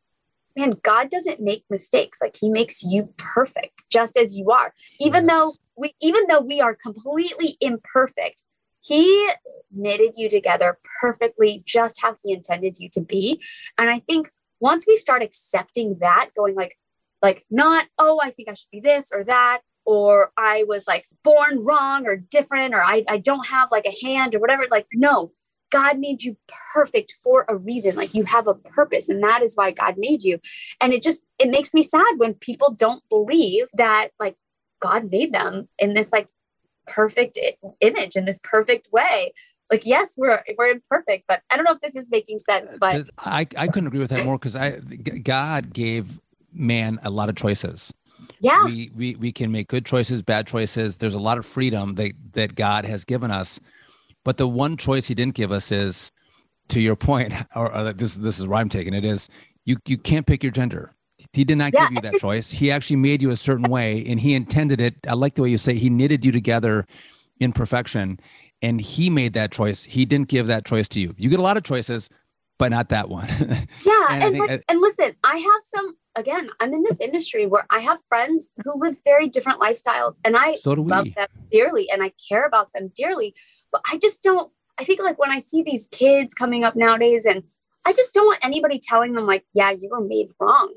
[0.56, 2.20] man, God doesn't make mistakes.
[2.22, 4.74] Like he makes you perfect just as you are.
[5.00, 5.34] Even yes.
[5.34, 8.44] though we even though we are completely imperfect,
[8.82, 9.30] he
[9.72, 13.42] knitted you together perfectly just how he intended you to be.
[13.78, 14.30] And I think
[14.60, 16.78] once we start accepting that, going like
[17.22, 21.04] like not, oh, I think I should be this or that, or I was like
[21.24, 24.66] born wrong or different, or I, I don't have like a hand or whatever.
[24.70, 25.32] Like, no,
[25.72, 26.38] God made you
[26.74, 27.96] perfect for a reason.
[27.96, 30.40] Like you have a purpose, and that is why God made you.
[30.80, 34.36] And it just it makes me sad when people don't believe that like
[34.80, 36.28] God made them in this like
[36.92, 37.40] perfect
[37.80, 39.34] image in this perfect way.
[39.72, 42.76] Like yes, we're we're imperfect, but I don't know if this is making sense.
[42.80, 46.20] But I I couldn't agree with that more because I God gave
[46.54, 47.94] man a lot of choices.
[48.42, 50.98] Yeah, we we we can make good choices, bad choices.
[50.98, 53.60] There's a lot of freedom that that God has given us
[54.24, 56.12] but the one choice he didn't give us is,
[56.70, 59.30] to your point, or, or this this is where I'm taking it is
[59.66, 60.94] you you can't pick your gender.
[61.34, 61.88] He did not yeah.
[61.88, 62.52] give you that choice.
[62.52, 64.96] He actually made you a certain way, and he intended it.
[65.08, 66.86] I like the way you say he knitted you together
[67.40, 68.20] in perfection,
[68.62, 69.84] and he made that choice.
[69.84, 71.16] He didn't give that choice to you.
[71.18, 72.10] You get a lot of choices,
[72.60, 73.28] but not that one.
[73.86, 75.96] yeah, and and, like, I, and listen, I have some.
[76.18, 80.36] Again, I'm in this industry where I have friends who live very different lifestyles, and
[80.36, 83.34] I so love them dearly, and I care about them dearly.
[83.72, 87.26] But I just don't, I think like when I see these kids coming up nowadays
[87.26, 87.44] and
[87.86, 90.74] I just don't want anybody telling them like, yeah, you were made wrong.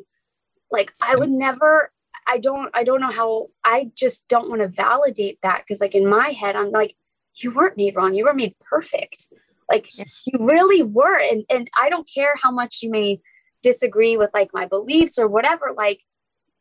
[0.70, 1.92] Like I would never,
[2.26, 5.64] I don't, I don't know how, I just don't want to validate that.
[5.68, 6.96] Cause like in my head, I'm like,
[7.36, 8.14] you weren't made wrong.
[8.14, 9.28] You were made perfect.
[9.70, 11.18] Like you really were.
[11.18, 13.20] And, and I don't care how much you may
[13.62, 15.72] disagree with like my beliefs or whatever.
[15.76, 16.02] Like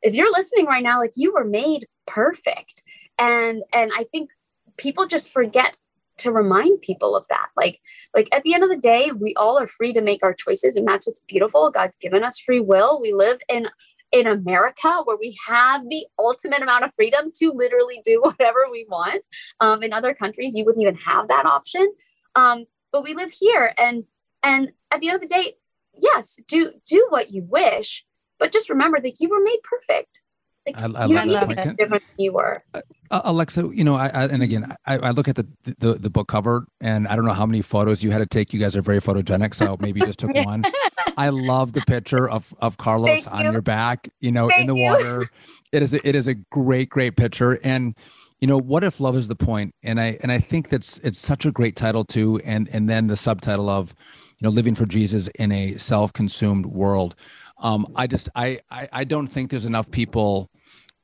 [0.01, 2.84] if you're listening right now, like you were made perfect.
[3.18, 4.30] And, and I think
[4.78, 5.78] people just forget
[6.18, 7.82] to remind people of that like
[8.16, 10.76] like at the end of the day we all are free to make our choices
[10.76, 13.68] and that's what's beautiful god's given us free will we live in
[14.14, 18.86] in america where we have the ultimate amount of freedom to literally do whatever we
[18.89, 19.26] want.
[19.59, 21.91] Um, in other countries you wouldn't even have that option.
[22.36, 24.05] Um, but we live here and
[24.43, 25.55] and at the end of the day
[25.97, 28.05] yes do do what you wish
[28.39, 30.22] but just remember that you were made perfect
[30.66, 32.64] like, I, I you love that different than you were.
[32.74, 35.95] Uh, uh, Alexa, you know, I, I and again, I, I, look at the, the
[35.95, 38.53] the book cover, and I don't know how many photos you had to take.
[38.53, 40.64] You guys are very photogenic, so maybe you just took one.
[41.18, 43.51] I love the picture of of Carlos Thank on you.
[43.51, 44.84] your back, you know, Thank in the you.
[44.84, 45.28] water.
[45.72, 47.95] It is a, it is a great great picture, and
[48.39, 49.74] you know, what if love is the point?
[49.84, 53.07] And I and I think that's it's such a great title too, and and then
[53.07, 53.95] the subtitle of,
[54.39, 57.16] you know, living for Jesus in a self-consumed world
[57.64, 60.51] um, I just I, I I don't think there's enough people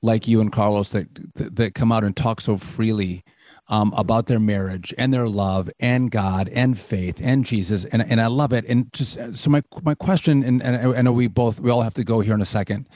[0.01, 3.24] like you and Carlos that that, that come out and talk so freely
[3.70, 7.86] um, about their marriage and their love and God and faith and Jesus.
[7.86, 8.66] And and I love it.
[8.68, 11.93] And just so my my question and, and I know we both we all have
[11.95, 12.88] to go here in a second,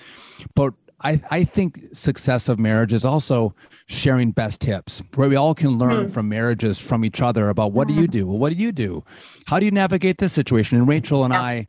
[0.55, 3.55] but I I think success of marriage is also
[3.85, 6.11] sharing best tips where we all can learn mm.
[6.11, 8.27] from marriages from each other about what do you do?
[8.27, 9.03] Well, what do you do?
[9.47, 10.77] How do you navigate this situation?
[10.77, 11.33] And Rachel and.
[11.33, 11.67] I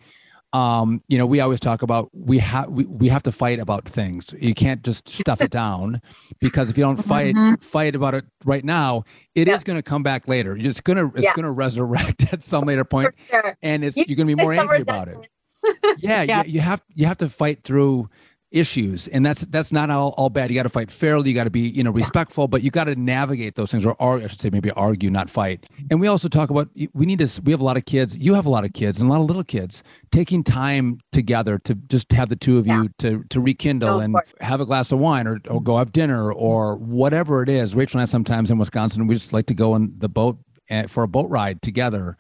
[0.55, 3.89] um, you know, we always talk about we have we, we have to fight about
[3.89, 4.33] things.
[4.39, 6.01] You can't just stuff it down
[6.39, 7.57] because if you don't fight mm-hmm.
[7.57, 9.03] fight about it right now,
[9.35, 9.55] it yeah.
[9.55, 10.57] is going to come back later.
[10.57, 11.33] It's gonna it's yeah.
[11.35, 13.59] gonna resurrect at some later point, sure.
[13.63, 15.29] and it's you, are going to be more angry about it.
[15.99, 16.45] yeah, yeah.
[16.45, 18.09] You, you have you have to fight through
[18.55, 19.09] issues.
[19.09, 20.51] And that's that's not all, all bad.
[20.51, 21.31] You got to fight fairly.
[21.31, 23.97] You got to be you know respectful but you got to navigate those things or,
[23.99, 25.67] argue, i should say maybe argue not fight.
[25.91, 28.17] And we also talk about we need to we have a lot of kids.
[28.17, 29.83] You have a lot of kids and a lot of little kids
[30.13, 32.89] taking time together to just have the two of you yeah.
[32.99, 36.77] to to rekindle and have a glass of wine or, or go have dinner or
[36.77, 37.75] whatever it is.
[37.75, 40.39] Rachel and i sometimes in wisconsin we just like to go on the boat
[40.69, 42.17] eh, for a boat ride together.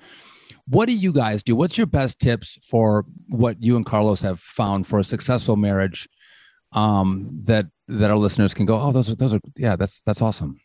[0.66, 1.54] What do you guys do?
[1.54, 6.08] What's your best tips for what you and Carlos have found for a successful marriage
[6.74, 10.20] um, that that our listeners can go, oh, those are those are yeah, that's that's
[10.20, 10.60] awesome.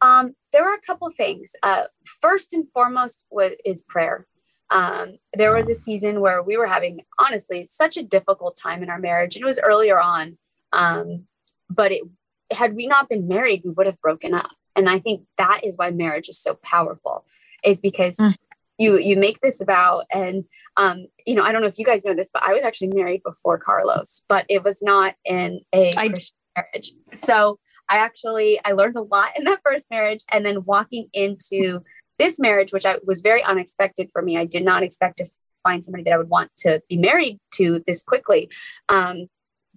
[0.00, 1.52] Um, there were a couple things.
[1.62, 1.84] Uh,
[2.20, 4.26] first and foremost was is prayer.
[4.70, 8.90] Um, there was a season where we were having honestly such a difficult time in
[8.90, 9.36] our marriage.
[9.36, 10.36] It was earlier on,
[10.72, 11.24] um,
[11.70, 12.02] but it
[12.50, 14.50] had we not been married, we would have broken up.
[14.76, 17.24] And I think that is why marriage is so powerful,
[17.62, 18.34] is because mm.
[18.78, 20.44] you you make this vow and
[20.76, 22.88] um, you know, I don't know if you guys know this, but I was actually
[22.88, 26.12] married before Carlos, but it was not in a I,
[26.56, 26.92] marriage.
[27.14, 27.58] So
[27.88, 31.80] I actually I learned a lot in that first marriage, and then walking into
[32.18, 34.36] this marriage, which I was very unexpected for me.
[34.36, 35.26] I did not expect to
[35.62, 38.50] find somebody that I would want to be married to this quickly.
[38.88, 39.28] Um,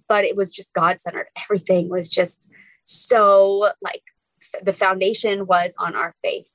[0.08, 1.26] but it was just God centered.
[1.44, 2.48] Everything was just
[2.84, 4.02] so like
[4.40, 6.48] f- the foundation was on our faith.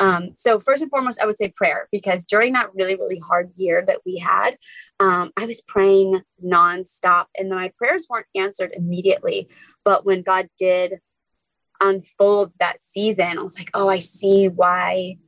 [0.00, 3.50] Um, so first and foremost, I would say prayer because during that really, really hard
[3.54, 4.56] year that we had,
[4.98, 9.48] um, I was praying nonstop, and my prayers weren't answered immediately.
[9.84, 11.00] But when God did
[11.80, 15.18] unfold that season, I was like, oh, I see why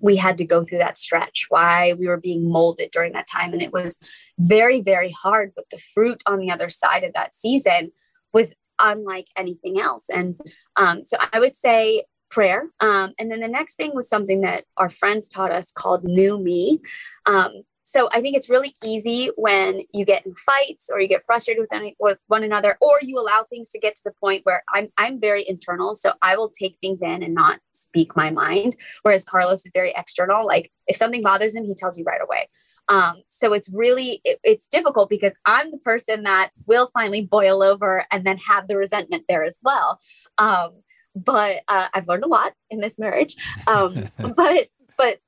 [0.00, 3.52] we had to go through that stretch, why we were being molded during that time.
[3.52, 3.98] And it was
[4.38, 5.52] very, very hard.
[5.56, 7.90] But the fruit on the other side of that season
[8.32, 10.08] was unlike anything else.
[10.08, 10.38] And
[10.76, 12.04] um, so I would say
[12.34, 12.64] prayer.
[12.80, 16.36] Um, and then the next thing was something that our friends taught us called New
[16.38, 16.80] Me.
[17.26, 21.22] Um, so I think it's really easy when you get in fights or you get
[21.22, 24.40] frustrated with, any, with one another, or you allow things to get to the point
[24.44, 28.30] where I'm I'm very internal, so I will take things in and not speak my
[28.30, 28.74] mind.
[29.02, 30.46] Whereas Carlos is very external.
[30.46, 32.48] Like if something bothers him, he tells you right away.
[32.88, 37.62] Um, so it's really it, it's difficult because I'm the person that will finally boil
[37.62, 40.00] over and then have the resentment there as well.
[40.38, 40.70] Um,
[41.14, 43.36] but uh, I've learned a lot in this marriage.
[43.66, 45.18] Um, but but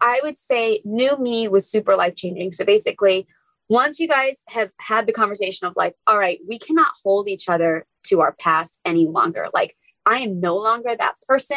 [0.00, 2.52] I would say new me was super life changing.
[2.52, 3.26] So basically,
[3.68, 7.48] once you guys have had the conversation of like, all right, we cannot hold each
[7.48, 9.48] other to our past any longer.
[9.54, 9.76] Like
[10.06, 11.56] I am no longer that person.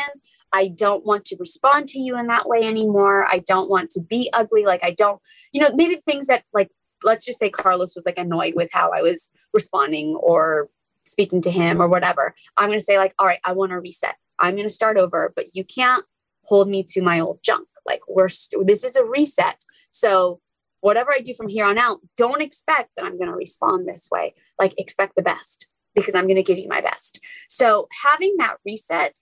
[0.53, 3.25] I don't want to respond to you in that way anymore.
[3.25, 4.65] I don't want to be ugly.
[4.65, 5.21] Like I don't,
[5.51, 6.69] you know, maybe things that like
[7.03, 10.69] let's just say Carlos was like annoyed with how I was responding or
[11.07, 13.79] speaking to him or whatever, I'm going to say, like, all right, I want to
[13.79, 14.15] reset.
[14.39, 16.03] I'm going to start over, but you can't
[16.43, 17.67] hold me to my old junk.
[17.85, 19.63] Like, we're, st- this is a reset.
[19.91, 20.39] So,
[20.81, 24.09] whatever I do from here on out, don't expect that I'm going to respond this
[24.11, 24.35] way.
[24.59, 27.19] Like, expect the best because I'm going to give you my best.
[27.49, 29.17] So, having that reset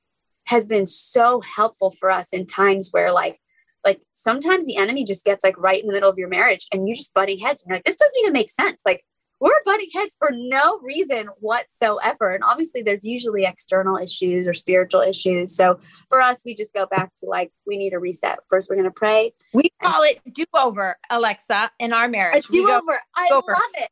[0.46, 3.40] has been so helpful for us in times where, like,
[3.86, 6.88] like sometimes the enemy just gets like right in the middle of your marriage and
[6.88, 8.82] you just butting heads and you're like, this doesn't even make sense.
[8.86, 9.06] Like,
[9.46, 12.32] we're butting heads for no reason whatsoever.
[12.32, 15.56] And obviously, there's usually external issues or spiritual issues.
[15.56, 15.80] So
[16.10, 18.40] for us, we just go back to like, we need a reset.
[18.50, 19.34] First, we're going to pray.
[19.54, 22.44] We call it do over, Alexa, in our marriage.
[22.48, 23.00] A do over.
[23.16, 23.44] I love
[23.76, 23.90] it.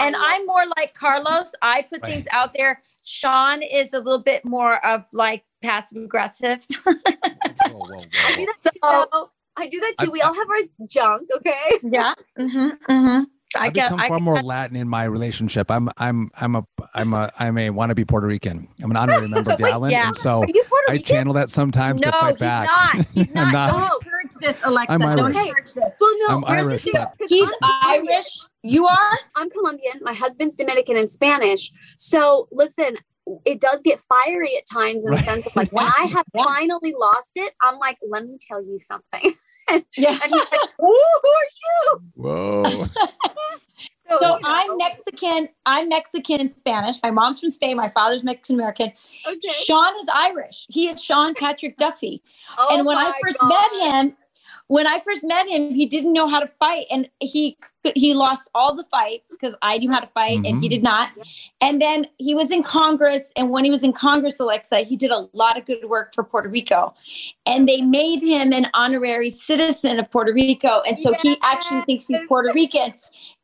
[0.00, 1.52] And I'm more like Carlos.
[1.60, 2.12] I put right.
[2.12, 2.82] things out there.
[3.04, 6.66] Sean is a little bit more of like passive aggressive.
[6.84, 6.94] whoa,
[7.64, 7.96] whoa, whoa.
[8.24, 9.28] I do that so, too.
[9.58, 10.06] I do that too.
[10.06, 11.78] I, we all have our junk, okay?
[11.82, 12.14] Yeah.
[12.38, 13.24] Mm-hmm, mm-hmm.
[13.54, 15.70] I, get, become I far more Latin in my relationship.
[15.70, 18.68] I'm I'm I'm a I'm a I'm a wannabe Puerto Rican.
[18.82, 20.08] I'm an honorary member of the island, yeah.
[20.08, 20.44] and so
[20.88, 22.66] I channel that sometimes no, to fight he's back.
[22.66, 23.06] Not.
[23.14, 23.52] He's not.
[23.52, 23.70] not.
[23.76, 24.92] Don't encourage this, Alexa.
[24.92, 25.84] I'm Don't encourage this.
[26.00, 28.40] Well, no, I'm Irish, the He's I'm Irish.
[28.62, 29.18] You are.
[29.36, 30.00] I'm Colombian.
[30.02, 31.70] My husband's Dominican and Spanish.
[31.96, 32.96] So listen,
[33.44, 35.18] it does get fiery at times in right.
[35.18, 36.44] the sense of like when I have yeah.
[36.44, 39.34] finally lost it, I'm like, let me tell you something.
[39.96, 40.18] Yeah.
[40.22, 42.00] And he's like, who are you?
[42.14, 42.88] Whoa.
[44.08, 45.48] So, so I'm Mexican.
[45.64, 46.96] I'm Mexican and Spanish.
[47.02, 47.76] My mom's from Spain.
[47.76, 48.92] My father's Mexican American.
[49.26, 49.48] Okay.
[49.64, 50.66] Sean is Irish.
[50.68, 52.22] He is Sean Patrick Duffy.
[52.56, 53.48] Oh and when I first God.
[53.48, 54.16] met him,
[54.68, 57.56] when I first met him, he didn't know how to fight, and he
[57.94, 60.46] he lost all the fights because I knew how to fight mm-hmm.
[60.46, 60.74] and he mm-hmm.
[60.74, 61.10] did not.
[61.60, 65.12] And then he was in Congress, and when he was in Congress, Alexa, he did
[65.12, 66.94] a lot of good work for Puerto Rico,
[67.44, 71.22] and they made him an honorary citizen of Puerto Rico, and so yes.
[71.22, 72.94] he actually thinks he's Puerto Rican.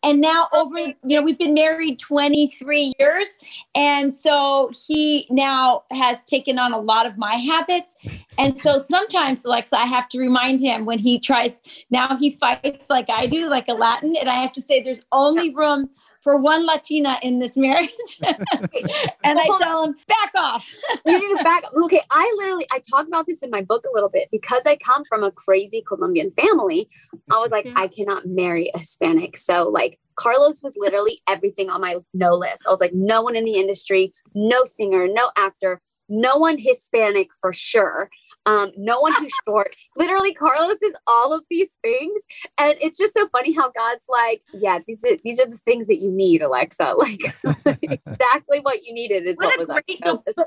[0.03, 3.39] And now over, you know, we've been married 23 years.
[3.75, 7.97] And so he now has taken on a lot of my habits.
[8.39, 12.91] And so sometimes, Alexa, I have to remind him when he tries, now he fights
[12.91, 14.17] like I do, like a Latin.
[14.17, 15.89] And I have to say, there's only room
[16.23, 17.91] for one Latina in this marriage.
[18.23, 20.73] and I tell him, back off.
[21.07, 23.93] you need to back Okay, I literally I talk about this in my book a
[23.93, 26.89] little bit because I come from a crazy Colombian family.
[27.33, 27.79] I was like, mm-hmm.
[27.79, 29.37] I cannot marry a Hispanic.
[29.37, 32.67] So like Carlos was literally everything on my no list.
[32.67, 37.31] I was like, no one in the industry, no singer, no actor, no one Hispanic
[37.41, 38.11] for sure
[38.47, 39.75] um, no one who's short.
[39.97, 42.21] Literally, Carlos is all of these things,
[42.59, 45.87] and it's just so funny how God's like, yeah, these are these are the things
[45.87, 46.95] that you need, Alexa.
[47.03, 47.35] Like
[47.83, 50.01] exactly what you needed is what, what was great,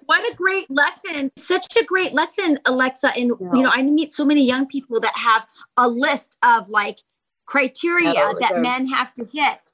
[0.06, 1.32] What a great lesson!
[1.38, 3.12] Such a great lesson, Alexa.
[3.18, 3.54] And no.
[3.54, 7.00] you know, I meet so many young people that have a list of like
[7.46, 9.74] criteria that men have to hit.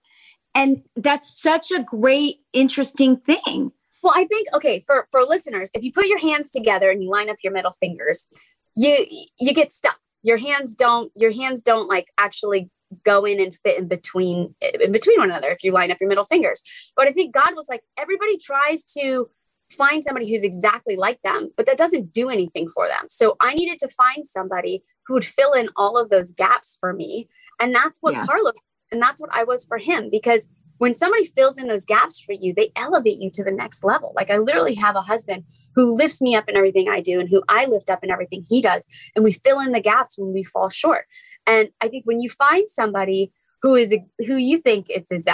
[0.53, 3.72] And that's such a great, interesting thing.
[4.04, 7.10] Well, I think okay for for listeners, if you put your hands together and you
[7.10, 8.28] line up your middle fingers,
[8.76, 9.06] you
[9.39, 9.99] you get stuck.
[10.24, 12.70] Your hands don't your hands don't like actually
[13.06, 16.10] go in and fit in between in between one another if you line up your
[16.10, 16.62] middle fingers.
[16.95, 19.30] But I think God was like, everybody tries to
[19.72, 23.06] find somebody who's exactly like them, but that doesn't do anything for them.
[23.08, 26.91] So I needed to find somebody who would fill in all of those gaps for
[26.91, 27.30] me.
[27.60, 28.28] And that's what yes.
[28.28, 28.54] Carlos
[28.91, 30.49] and that's what I was for him because
[30.82, 34.13] when somebody fills in those gaps for you, they elevate you to the next level.
[34.15, 35.43] Like I literally have a husband
[35.75, 38.47] who lifts me up in everything I do and who I lift up in everything
[38.49, 38.88] he does.
[39.15, 41.05] And we fill in the gaps when we fall short.
[41.45, 45.29] And I think when you find somebody who is who you think it's is,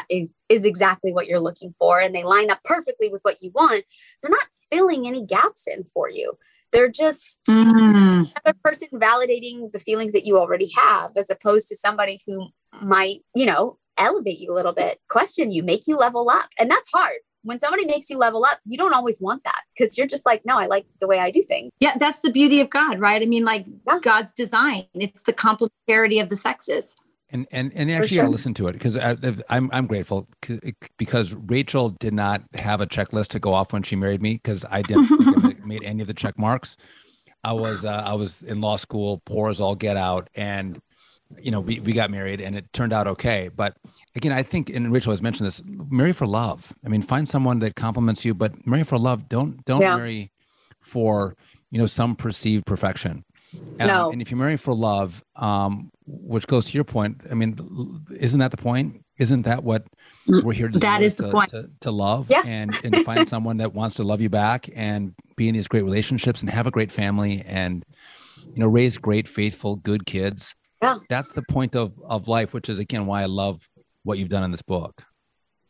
[0.50, 3.86] is exactly what you're looking for and they line up perfectly with what you want,
[4.22, 6.38] they're not filling any gaps in for you.
[6.74, 8.30] They're just mm.
[8.36, 12.50] another person validating the feelings that you already have, as opposed to somebody who
[12.82, 16.50] might, you know, elevate you a little bit, question you, make you level up.
[16.60, 17.18] And that's hard.
[17.44, 20.42] When somebody makes you level up, you don't always want that because you're just like,
[20.46, 21.72] no, I like the way I do things.
[21.80, 23.22] Yeah, that's the beauty of God, right?
[23.22, 24.00] I mean, like yeah.
[24.02, 26.96] God's design, it's the complementarity of the sexes
[27.30, 28.30] and and and actually sure.
[28.30, 28.98] listen to it because
[29.50, 30.28] I'm I'm grateful
[30.98, 34.66] because Rachel did not have a checklist to go off when she married me because
[34.70, 36.78] I didn't made any of the check marks.
[37.44, 40.82] I was uh, I was in law school, poor as all get out, and
[41.40, 43.50] you know, we, we got married and it turned out okay.
[43.54, 43.76] But
[44.16, 46.74] again, I think, and Rachel has mentioned this, marry for love.
[46.86, 49.28] I mean, find someone that compliments you, but marry for love.
[49.30, 49.96] Don't, don't yeah.
[49.96, 50.32] marry
[50.80, 51.36] for,
[51.70, 53.26] you know, some perceived perfection.
[53.80, 54.12] Um, no.
[54.12, 58.40] And if you marry for love, um, which goes to your point, I mean, isn't
[58.40, 59.04] that the point?
[59.18, 59.86] Isn't that what
[60.30, 61.50] mm, we're here to That is, is the to, point.
[61.52, 62.44] To, to love yeah.
[62.46, 65.84] and, and find someone that wants to love you back and be in these great
[65.84, 67.84] relationships and have a great family and,
[68.54, 71.00] you know, raise great, faithful, good kids yeah.
[71.10, 73.68] That's the point of, of life, which is again why I love
[74.04, 75.04] what you've done in this book.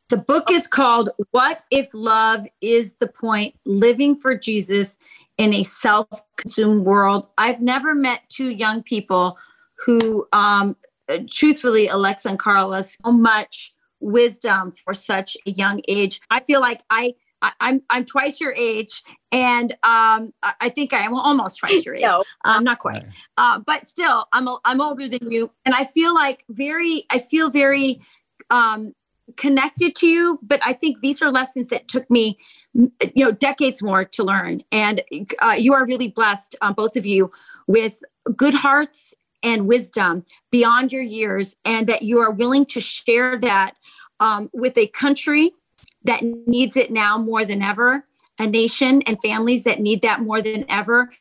[0.10, 3.56] The book is called What If Love is the Point?
[3.66, 4.98] Living for Jesus
[5.38, 7.28] in a Self Consumed World.
[7.38, 9.38] I've never met two young people
[9.86, 10.78] who, um,
[11.30, 16.22] truthfully, Alexa and Carla, so much wisdom for such a young age.
[16.30, 20.94] I feel like I I, am I'm, I'm twice your age, and um, I think
[20.94, 22.02] I am almost twice your age.
[22.02, 23.06] no, um, not quite,
[23.38, 27.20] uh, but still, I'm a, I'm older than you, and I feel like very I
[27.20, 28.02] feel very
[28.50, 28.94] um,
[29.36, 30.40] connected to you.
[30.42, 32.38] But I think these are lessons that took me,
[32.74, 34.62] you know, decades more to learn.
[34.72, 35.02] And
[35.40, 37.30] uh, you are really blessed, um, both of you,
[37.68, 38.02] with
[38.36, 39.14] good hearts
[39.44, 43.76] and wisdom beyond your years, and that you are willing to share that
[44.20, 45.52] um, with a country
[46.08, 48.04] that needs it now more than ever,
[48.40, 51.12] a nation and families that need that more than ever,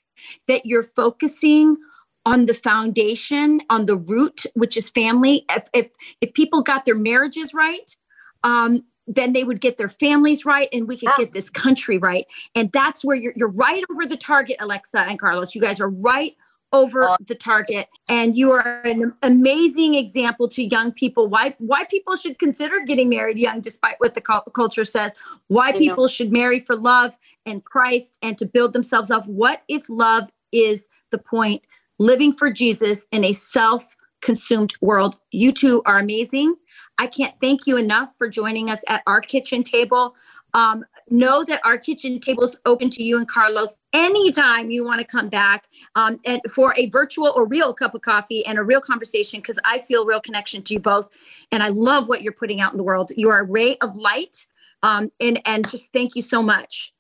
[0.48, 1.76] that you're focusing
[2.24, 5.44] on the foundation, on the root, which is family.
[5.50, 5.88] If if,
[6.20, 7.94] if people got their marriages right,
[8.42, 12.26] um, then they would get their families right and we could get this country right.
[12.54, 15.54] And that's where you're you're right over the target, Alexa and Carlos.
[15.54, 16.36] You guys are right
[16.72, 17.88] over uh, the target.
[18.08, 23.08] And you are an amazing example to young people why why people should consider getting
[23.08, 24.20] married young despite what the
[24.54, 25.12] culture says.
[25.48, 26.08] Why people know.
[26.08, 29.26] should marry for love and Christ and to build themselves up.
[29.26, 31.62] What if love is the point?
[31.98, 35.18] Living for Jesus in a self consumed world.
[35.30, 36.56] You two are amazing.
[36.98, 40.14] I can't thank you enough for joining us at our kitchen table.
[40.54, 45.00] Um, know that our kitchen table is open to you and Carlos anytime you want
[45.00, 48.62] to come back um, and for a virtual or real cup of coffee and a
[48.62, 51.08] real conversation because I feel real connection to you both.
[51.52, 53.12] And I love what you're putting out in the world.
[53.16, 54.46] You are a ray of light.
[54.82, 56.92] Um, and, and just thank you so much.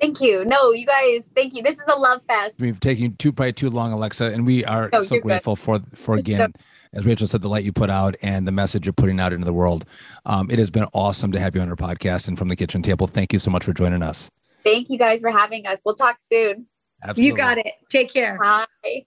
[0.00, 0.44] Thank you.
[0.44, 1.62] No, you guys, thank you.
[1.62, 2.60] This is a love fest.
[2.60, 5.62] We've taken you too probably too long, Alexa, and we are no, so grateful good.
[5.62, 6.52] for for again
[6.94, 9.44] as Rachel said, the light you put out and the message you're putting out into
[9.44, 9.84] the world.
[10.26, 12.82] Um, it has been awesome to have you on our podcast and from the kitchen
[12.82, 13.06] table.
[13.06, 14.30] Thank you so much for joining us.
[14.64, 15.82] Thank you guys for having us.
[15.84, 16.66] We'll talk soon.
[17.02, 17.24] Absolutely.
[17.24, 17.72] You got it.
[17.90, 18.38] Take care.
[18.38, 19.06] Bye.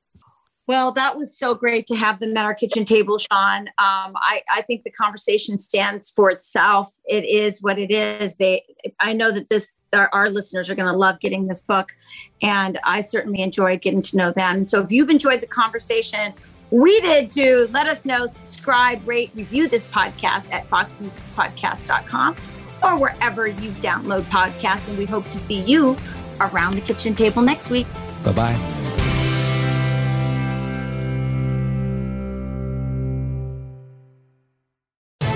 [0.67, 3.67] Well, that was so great to have them at our kitchen table, Sean.
[3.67, 6.91] Um, I, I think the conversation stands for itself.
[7.05, 8.37] It is what it is.
[8.37, 8.63] They,
[8.99, 11.93] I know that this our, our listeners are going to love getting this book,
[12.41, 14.65] and I certainly enjoyed getting to know them.
[14.65, 16.33] So, if you've enjoyed the conversation,
[16.75, 17.69] we did too.
[17.71, 22.35] Let us know, subscribe, rate, review this podcast at foxnewspodcast.com
[22.83, 24.89] or wherever you download podcasts.
[24.89, 25.95] And we hope to see you
[26.41, 27.87] around the kitchen table next week.
[28.25, 28.94] Bye bye.